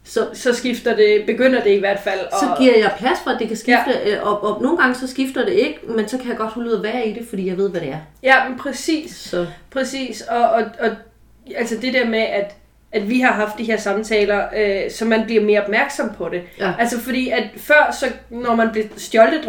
så, 0.03 0.27
Så 0.33 0.53
skifter 0.53 0.95
det, 0.95 1.23
begynder 1.25 1.63
det 1.63 1.71
i 1.71 1.79
hvert 1.79 1.99
fald. 1.99 2.19
Og, 2.19 2.39
så 2.39 2.55
giver 2.59 2.77
jeg 2.77 2.95
plads 2.99 3.19
for, 3.23 3.31
at 3.31 3.39
det 3.39 3.47
kan 3.47 3.57
skifte, 3.57 3.91
ja. 4.05 4.21
og, 4.21 4.43
og 4.43 4.61
nogle 4.61 4.77
gange 4.77 4.95
så 4.95 5.07
skifter 5.07 5.45
det 5.45 5.51
ikke, 5.53 5.79
men 5.87 6.07
så 6.07 6.17
kan 6.17 6.27
jeg 6.27 6.37
godt 6.37 6.49
holde 6.49 6.69
ud 6.69 6.75
at 6.75 6.83
være 6.83 7.07
i 7.07 7.13
det, 7.13 7.27
fordi 7.27 7.47
jeg 7.47 7.57
ved, 7.57 7.69
hvad 7.69 7.81
det 7.81 7.89
er. 7.89 7.97
Ja, 8.23 8.49
men 8.49 8.57
præcis. 8.57 9.15
Så 9.15 9.47
Præcis. 9.71 10.21
Og, 10.21 10.49
og, 10.49 10.63
og 10.79 10.89
altså 11.55 11.77
det 11.81 11.93
der 11.93 12.05
med, 12.05 12.19
at 12.19 12.55
at 12.91 13.09
vi 13.09 13.19
har 13.19 13.31
haft 13.31 13.57
de 13.57 13.63
her 13.63 13.77
samtaler, 13.77 14.43
øh, 14.57 14.91
så 14.91 15.05
man 15.05 15.23
bliver 15.25 15.41
mere 15.43 15.61
opmærksom 15.61 16.09
på 16.17 16.29
det. 16.29 16.41
Ja. 16.59 16.71
Altså 16.79 16.99
fordi, 16.99 17.29
at 17.29 17.43
før, 17.57 17.95
så, 17.99 18.05
når 18.29 18.55
man 18.55 18.69
blev 18.71 18.83
stjålet 18.97 19.43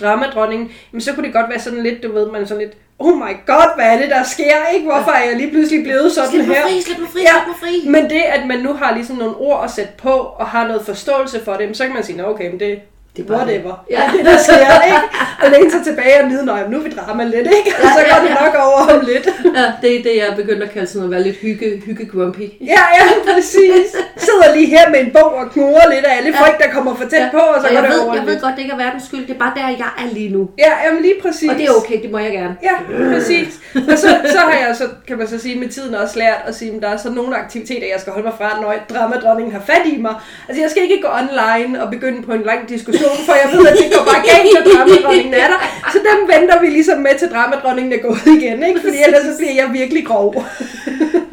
dramadronningen, 0.00 0.70
jamen, 0.92 1.00
så 1.00 1.12
kunne 1.12 1.26
det 1.26 1.34
godt 1.34 1.50
være 1.50 1.58
sådan 1.60 1.82
lidt, 1.82 2.02
du 2.02 2.12
ved, 2.12 2.30
man 2.30 2.46
sådan 2.46 2.62
lidt, 2.62 2.72
oh 2.98 3.16
my 3.16 3.32
god, 3.46 3.76
hvad 3.76 3.86
er 3.86 3.98
det, 4.00 4.10
der 4.10 4.22
sker, 4.22 4.66
ikke? 4.74 4.86
Hvorfor 4.86 5.10
er 5.10 5.24
jeg 5.28 5.36
lige 5.36 5.50
pludselig 5.50 5.84
blevet 5.84 6.12
sådan 6.12 6.30
slip 6.30 6.46
her? 6.46 6.62
fri, 6.62 6.80
slip 6.82 6.98
mig 6.98 7.08
fri, 7.08 7.20
Ja. 7.20 7.26
slip 7.32 7.46
mig 7.46 7.56
fri. 7.60 7.88
Men 7.88 8.10
det, 8.10 8.22
at 8.22 8.46
man 8.46 8.58
nu 8.58 8.72
har 8.72 8.94
ligesom 8.94 9.16
nogle 9.16 9.36
ord 9.36 9.64
at 9.64 9.70
sætte 9.70 9.92
på, 9.98 10.10
og 10.10 10.46
har 10.46 10.66
noget 10.66 10.82
forståelse 10.86 11.44
for 11.44 11.54
dem, 11.54 11.74
så 11.74 11.84
kan 11.84 11.94
man 11.94 12.04
sige, 12.04 12.16
nå 12.18 12.24
okay, 12.24 12.50
men 12.50 12.60
det, 12.60 12.80
Det 13.16 13.24
det 13.26 13.32
er 13.32 13.36
bare 13.38 13.46
whatever. 13.46 13.74
det. 13.88 13.94
Ja. 13.94 14.02
Ja. 14.12 14.16
det, 14.16 14.24
der 14.26 14.36
sker, 14.46 14.82
ikke? 14.90 15.02
Og 15.44 15.50
læne 15.50 15.70
sig 15.70 15.82
tilbage 15.88 16.16
og 16.22 16.28
nyde, 16.30 16.44
nej, 16.46 16.60
nu 16.70 16.78
er 16.78 16.82
vi 16.82 16.90
drama 16.98 17.24
lidt, 17.24 17.48
ikke? 17.58 17.70
Og 17.82 17.88
så 17.96 18.00
Ja, 18.00 18.08
går 18.10 18.16
ja, 18.16 18.22
det 18.24 18.30
ja. 18.40 18.44
nok 18.44 18.54
over 18.66 18.80
om 18.94 19.00
lidt. 19.10 19.26
Ja, 19.58 19.66
det 19.82 19.90
er 19.98 20.02
det, 20.06 20.12
jeg 20.20 20.26
er 20.32 20.36
begyndt 20.36 20.62
at 20.62 20.70
kalde 20.72 20.86
sådan 20.86 21.04
at 21.04 21.10
være 21.10 21.22
lidt 21.22 21.36
hygge, 21.36 21.82
hygge 21.86 22.06
grumpy. 22.12 22.46
Ja, 22.74 22.82
ja, 22.98 23.04
præcis. 23.34 23.86
Sidder 24.16 24.54
lige 24.56 24.66
her 24.66 24.90
med 24.90 25.00
en 25.00 25.10
bog 25.16 25.34
og 25.34 25.46
knurrer 25.52 25.86
lidt 25.94 26.04
af 26.04 26.16
alle 26.18 26.30
Ja. 26.36 26.40
folk, 26.44 26.56
der 26.64 26.68
kommer 26.76 26.94
for 26.94 27.04
tæt 27.08 27.28
på, 27.30 27.38
og 27.38 27.60
så 27.62 27.66
og 27.66 27.72
går 27.74 27.74
jeg 27.74 27.82
det 27.82 27.90
ved, 27.92 27.98
over 28.04 28.14
jeg 28.14 28.22
ved 28.26 28.32
lidt. 28.32 28.42
godt, 28.42 28.54
det 28.56 28.62
ikke 28.62 28.72
er 28.72 28.82
verdens 28.84 29.04
skyld. 29.08 29.26
Det 29.26 29.34
er 29.34 29.38
bare 29.38 29.52
der, 29.56 29.68
jeg 29.68 29.90
er 30.02 30.08
lige 30.18 30.28
nu. 30.36 30.42
Ja, 30.58 30.72
jamen 30.84 31.02
lige 31.02 31.14
præcis. 31.22 31.48
Og 31.50 31.54
det 31.58 31.64
er 31.64 31.72
okay, 31.80 32.02
det 32.02 32.10
må 32.10 32.18
jeg 32.18 32.32
gerne. 32.32 32.56
Ja, 32.68 32.74
præcis. 33.14 33.48
Og 33.92 33.98
så, 34.02 34.08
så 34.34 34.38
har 34.48 34.56
jeg 34.66 34.76
så, 34.76 34.84
kan 35.08 35.18
man 35.18 35.26
så 35.28 35.38
sige, 35.38 35.58
med 35.60 35.68
tiden 35.68 35.94
også 35.94 36.18
lært 36.18 36.40
at 36.46 36.54
sige, 36.54 36.72
at 36.76 36.82
der 36.82 36.88
er 36.88 36.96
så 36.96 37.10
nogle 37.10 37.36
aktiviteter, 37.36 37.86
jeg 37.92 38.00
skal 38.00 38.12
holde 38.12 38.26
mig 38.28 38.34
fra, 38.38 38.60
når 38.62 38.74
dramadronningen 38.94 39.52
har 39.54 39.60
fat 39.66 39.82
i 39.86 39.96
mig. 40.00 40.14
Altså, 40.48 40.62
jeg 40.62 40.70
skal 40.70 40.82
ikke 40.82 40.98
gå 41.02 41.08
online 41.20 41.82
og 41.82 41.90
begynde 41.90 42.22
på 42.22 42.32
en 42.32 42.42
lang 42.42 42.68
diskussion, 42.68 43.01
for 43.26 43.34
jeg 43.42 43.48
ved, 43.58 43.66
at 43.66 43.76
det 43.82 43.88
går 43.96 44.04
bare 44.12 44.22
galt, 44.30 44.48
når 44.56 44.62
dramadronningen 44.72 45.34
er 45.34 45.46
der. 45.52 45.58
Så 45.92 45.98
dem 46.08 46.18
venter 46.34 46.60
vi 46.60 46.66
ligesom 46.66 46.98
med, 46.98 47.18
til 47.18 47.28
dramadronningen 47.28 47.92
er 47.92 48.02
gået 48.08 48.26
igen, 48.26 48.62
ikke? 48.62 48.80
Fordi 48.80 48.96
ellers 49.06 49.22
så 49.22 49.32
bliver 49.38 49.54
jeg 49.54 49.68
virkelig 49.72 50.06
grov. 50.06 50.34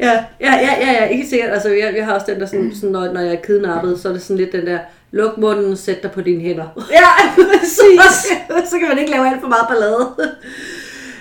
Ja, 0.00 0.24
ja, 0.40 0.52
ja, 0.54 0.72
ja, 0.80 0.92
ja 0.92 1.04
ikke 1.04 1.26
sikkert. 1.26 1.50
Altså, 1.50 1.68
jeg, 1.68 1.92
jeg 1.96 2.04
har 2.04 2.12
også 2.14 2.26
den 2.30 2.40
der, 2.40 2.46
sådan, 2.46 2.72
sådan, 2.74 2.90
når, 2.90 3.12
når 3.12 3.20
jeg 3.20 3.32
er 3.32 3.40
kidnappet, 3.46 4.00
så 4.00 4.08
er 4.08 4.12
det 4.12 4.22
sådan 4.22 4.36
lidt 4.36 4.52
den 4.52 4.66
der, 4.66 4.78
luk 5.10 5.38
munden, 5.38 5.76
sæt 5.76 6.02
dig 6.02 6.10
på 6.10 6.20
dine 6.20 6.40
hænder. 6.42 6.64
Ja, 6.98 7.06
præcis. 7.34 8.30
så 8.70 8.78
kan 8.78 8.88
man 8.88 8.98
ikke 8.98 9.10
lave 9.10 9.28
alt 9.28 9.40
for 9.40 9.48
meget 9.48 9.66
ballade. 9.68 10.06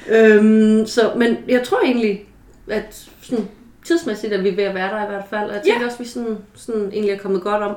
øhm, 0.10 0.86
så, 0.88 1.12
men 1.16 1.38
jeg 1.48 1.64
tror 1.64 1.80
egentlig, 1.84 2.26
at 2.70 3.04
sådan, 3.22 3.48
tidsmæssigt 3.86 4.34
er 4.34 4.42
vi 4.42 4.58
ved 4.58 4.64
at 4.64 4.76
være 4.76 4.90
der 4.90 5.04
i 5.04 5.10
hvert 5.10 5.26
fald. 5.30 5.50
Og 5.50 5.56
jeg 5.56 5.62
tænker 5.64 5.80
Ja. 5.82 5.86
også, 5.86 5.96
at 5.96 6.00
vi 6.00 6.10
sådan, 6.10 6.38
sådan 6.56 6.90
egentlig 6.94 7.14
er 7.14 7.18
kommet 7.20 7.42
godt 7.42 7.64
om. 7.64 7.76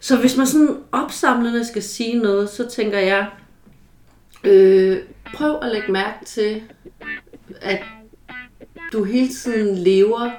Så 0.00 0.16
hvis 0.16 0.36
man 0.36 0.46
sådan 0.46 0.76
opsamlende 0.92 1.64
skal 1.64 1.82
sige 1.82 2.18
noget, 2.18 2.50
så 2.50 2.68
tænker 2.68 2.98
jeg, 2.98 3.26
øh, 4.44 4.98
prøv 5.34 5.58
at 5.62 5.72
lægge 5.72 5.92
mærke 5.92 6.24
til, 6.24 6.62
at 7.60 7.82
du 8.92 9.04
hele 9.04 9.28
tiden 9.28 9.78
lever 9.78 10.30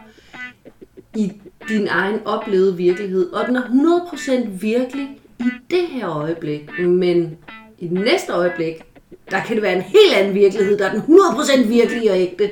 i 1.15 1.31
din 1.69 1.87
egen 1.87 2.19
oplevede 2.25 2.77
virkelighed. 2.77 3.29
Og 3.29 3.47
den 3.47 3.55
er 3.55 3.63
100% 3.63 4.49
virkelig 4.49 5.19
i 5.39 5.49
det 5.69 5.87
her 5.87 6.09
øjeblik. 6.09 6.69
Men 6.79 7.37
i 7.79 7.87
det 7.87 7.99
næste 7.99 8.33
øjeblik, 8.33 8.75
der 9.31 9.43
kan 9.43 9.55
det 9.55 9.63
være 9.63 9.75
en 9.75 9.81
helt 9.81 10.13
anden 10.15 10.33
virkelighed, 10.33 10.77
der 10.77 10.85
er 10.85 10.91
den 10.91 11.01
100% 11.01 11.67
virkelig 11.67 12.11
og 12.11 12.17
ægte. 12.17 12.51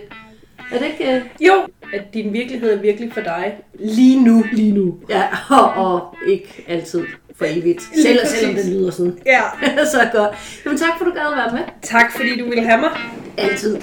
Er 0.71 0.79
det 0.79 0.85
ikke... 0.85 1.15
Øh? 1.15 1.21
Jo, 1.41 1.67
at 1.93 2.13
din 2.13 2.33
virkelighed 2.33 2.71
er 2.71 2.81
virkelig 2.81 3.13
for 3.13 3.21
dig 3.21 3.55
lige 3.79 4.23
nu. 4.23 4.43
Lige 4.51 4.71
nu. 4.71 4.97
Ja, 5.09 5.23
og, 5.59 5.73
og 5.73 6.15
ikke 6.27 6.65
altid 6.67 7.03
for 7.35 7.45
evigt. 7.49 7.81
Selv, 7.81 8.19
selvom 8.25 8.55
det 8.55 8.65
lyder 8.65 8.91
sådan. 8.91 9.17
Ja, 9.25 9.41
så 9.93 10.09
godt. 10.13 10.61
Jamen 10.65 10.77
tak 10.77 10.97
for, 10.97 11.05
du 11.05 11.11
gad 11.11 11.21
at 11.21 11.37
være 11.37 11.51
med. 11.53 11.61
tak 11.81 12.11
fordi 12.11 12.39
du 12.39 12.45
ville 12.49 12.63
have 12.63 12.79
mig. 12.79 12.89
Altid. 13.37 13.77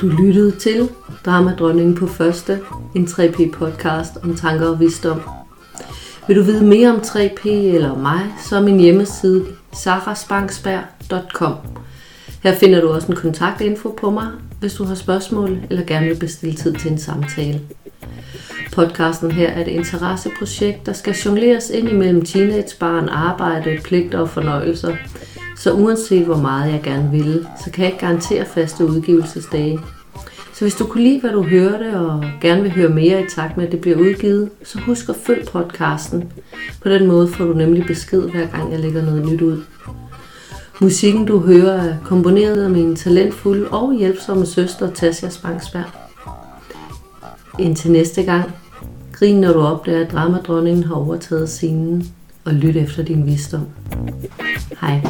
Du 0.00 0.06
lyttede 0.06 0.50
til 0.50 0.88
Dramadronningen 1.24 1.94
på 1.94 2.06
første, 2.06 2.60
en 2.96 3.04
3P 3.04 3.50
podcast 3.50 4.12
om 4.22 4.36
tanker 4.36 4.68
og 4.68 4.80
visdom. 4.80 5.20
Vil 6.28 6.36
du 6.36 6.42
vide 6.42 6.64
mere 6.64 6.90
om 6.90 6.96
3P 6.96 7.48
eller 7.48 7.98
mig, 7.98 8.20
så 8.48 8.56
er 8.56 8.60
min 8.60 8.80
hjemmeside 8.80 9.46
sarasbanksberg.com. 9.72 11.54
Her 12.42 12.54
finder 12.54 12.80
du 12.80 12.88
også 12.88 13.08
en 13.08 13.16
kontaktinfo 13.16 13.88
på 14.00 14.10
mig, 14.10 14.28
hvis 14.60 14.74
du 14.74 14.84
har 14.84 14.94
spørgsmål 14.94 15.58
eller 15.70 15.84
gerne 15.84 16.06
vil 16.06 16.18
bestille 16.18 16.56
tid 16.56 16.74
til 16.74 16.92
en 16.92 16.98
samtale. 16.98 17.60
Podcasten 18.72 19.30
her 19.30 19.48
er 19.48 19.60
et 19.60 19.68
interesseprojekt, 19.68 20.86
der 20.86 20.92
skal 20.92 21.14
jongleres 21.14 21.70
ind 21.70 21.88
imellem 21.88 22.24
teenagebarn, 22.24 23.08
arbejde, 23.08 23.78
pligter 23.84 24.18
og 24.18 24.28
fornøjelser. 24.28 24.96
Så 25.56 25.72
uanset 25.72 26.24
hvor 26.24 26.36
meget 26.36 26.72
jeg 26.72 26.82
gerne 26.82 27.10
vil, 27.10 27.46
så 27.64 27.70
kan 27.70 27.84
jeg 27.84 27.92
ikke 27.92 28.06
garantere 28.06 28.44
faste 28.44 28.84
udgivelsesdage. 28.84 29.78
Så 30.54 30.64
hvis 30.64 30.74
du 30.74 30.86
kunne 30.86 31.04
lide, 31.04 31.20
hvad 31.20 31.30
du 31.30 31.42
hørte, 31.42 32.00
og 32.00 32.24
gerne 32.40 32.62
vil 32.62 32.72
høre 32.72 32.88
mere 32.88 33.22
i 33.22 33.26
takt 33.28 33.56
med, 33.56 33.66
at 33.66 33.72
det 33.72 33.80
bliver 33.80 33.96
udgivet, 33.96 34.50
så 34.64 34.78
husk 34.78 35.08
at 35.08 35.16
følg 35.16 35.46
podcasten. 35.52 36.32
På 36.82 36.88
den 36.88 37.06
måde 37.06 37.28
får 37.28 37.44
du 37.44 37.52
nemlig 37.52 37.86
besked, 37.86 38.22
hver 38.22 38.46
gang 38.46 38.72
jeg 38.72 38.80
lægger 38.80 39.02
noget 39.04 39.32
nyt 39.32 39.40
ud. 39.42 39.62
Musikken, 40.80 41.24
du 41.24 41.38
hører, 41.38 41.82
er 41.82 41.96
komponeret 42.04 42.64
af 42.64 42.70
min 42.70 42.96
talentfulde 42.96 43.68
og 43.68 43.94
hjælpsomme 43.98 44.46
søster, 44.46 44.90
Tasja 44.90 45.28
Spangsberg. 45.28 45.84
Indtil 47.58 47.92
næste 47.92 48.22
gang, 48.22 48.52
grin 49.12 49.40
når 49.40 49.52
du 49.52 49.60
opdager, 49.60 50.04
at 50.06 50.12
dramadronningen 50.12 50.84
har 50.84 50.94
overtaget 50.94 51.48
scenen, 51.48 52.08
og 52.44 52.52
lyt 52.52 52.76
efter 52.76 53.02
din 53.02 53.26
visdom. 53.26 53.66
Hej. 54.80 55.00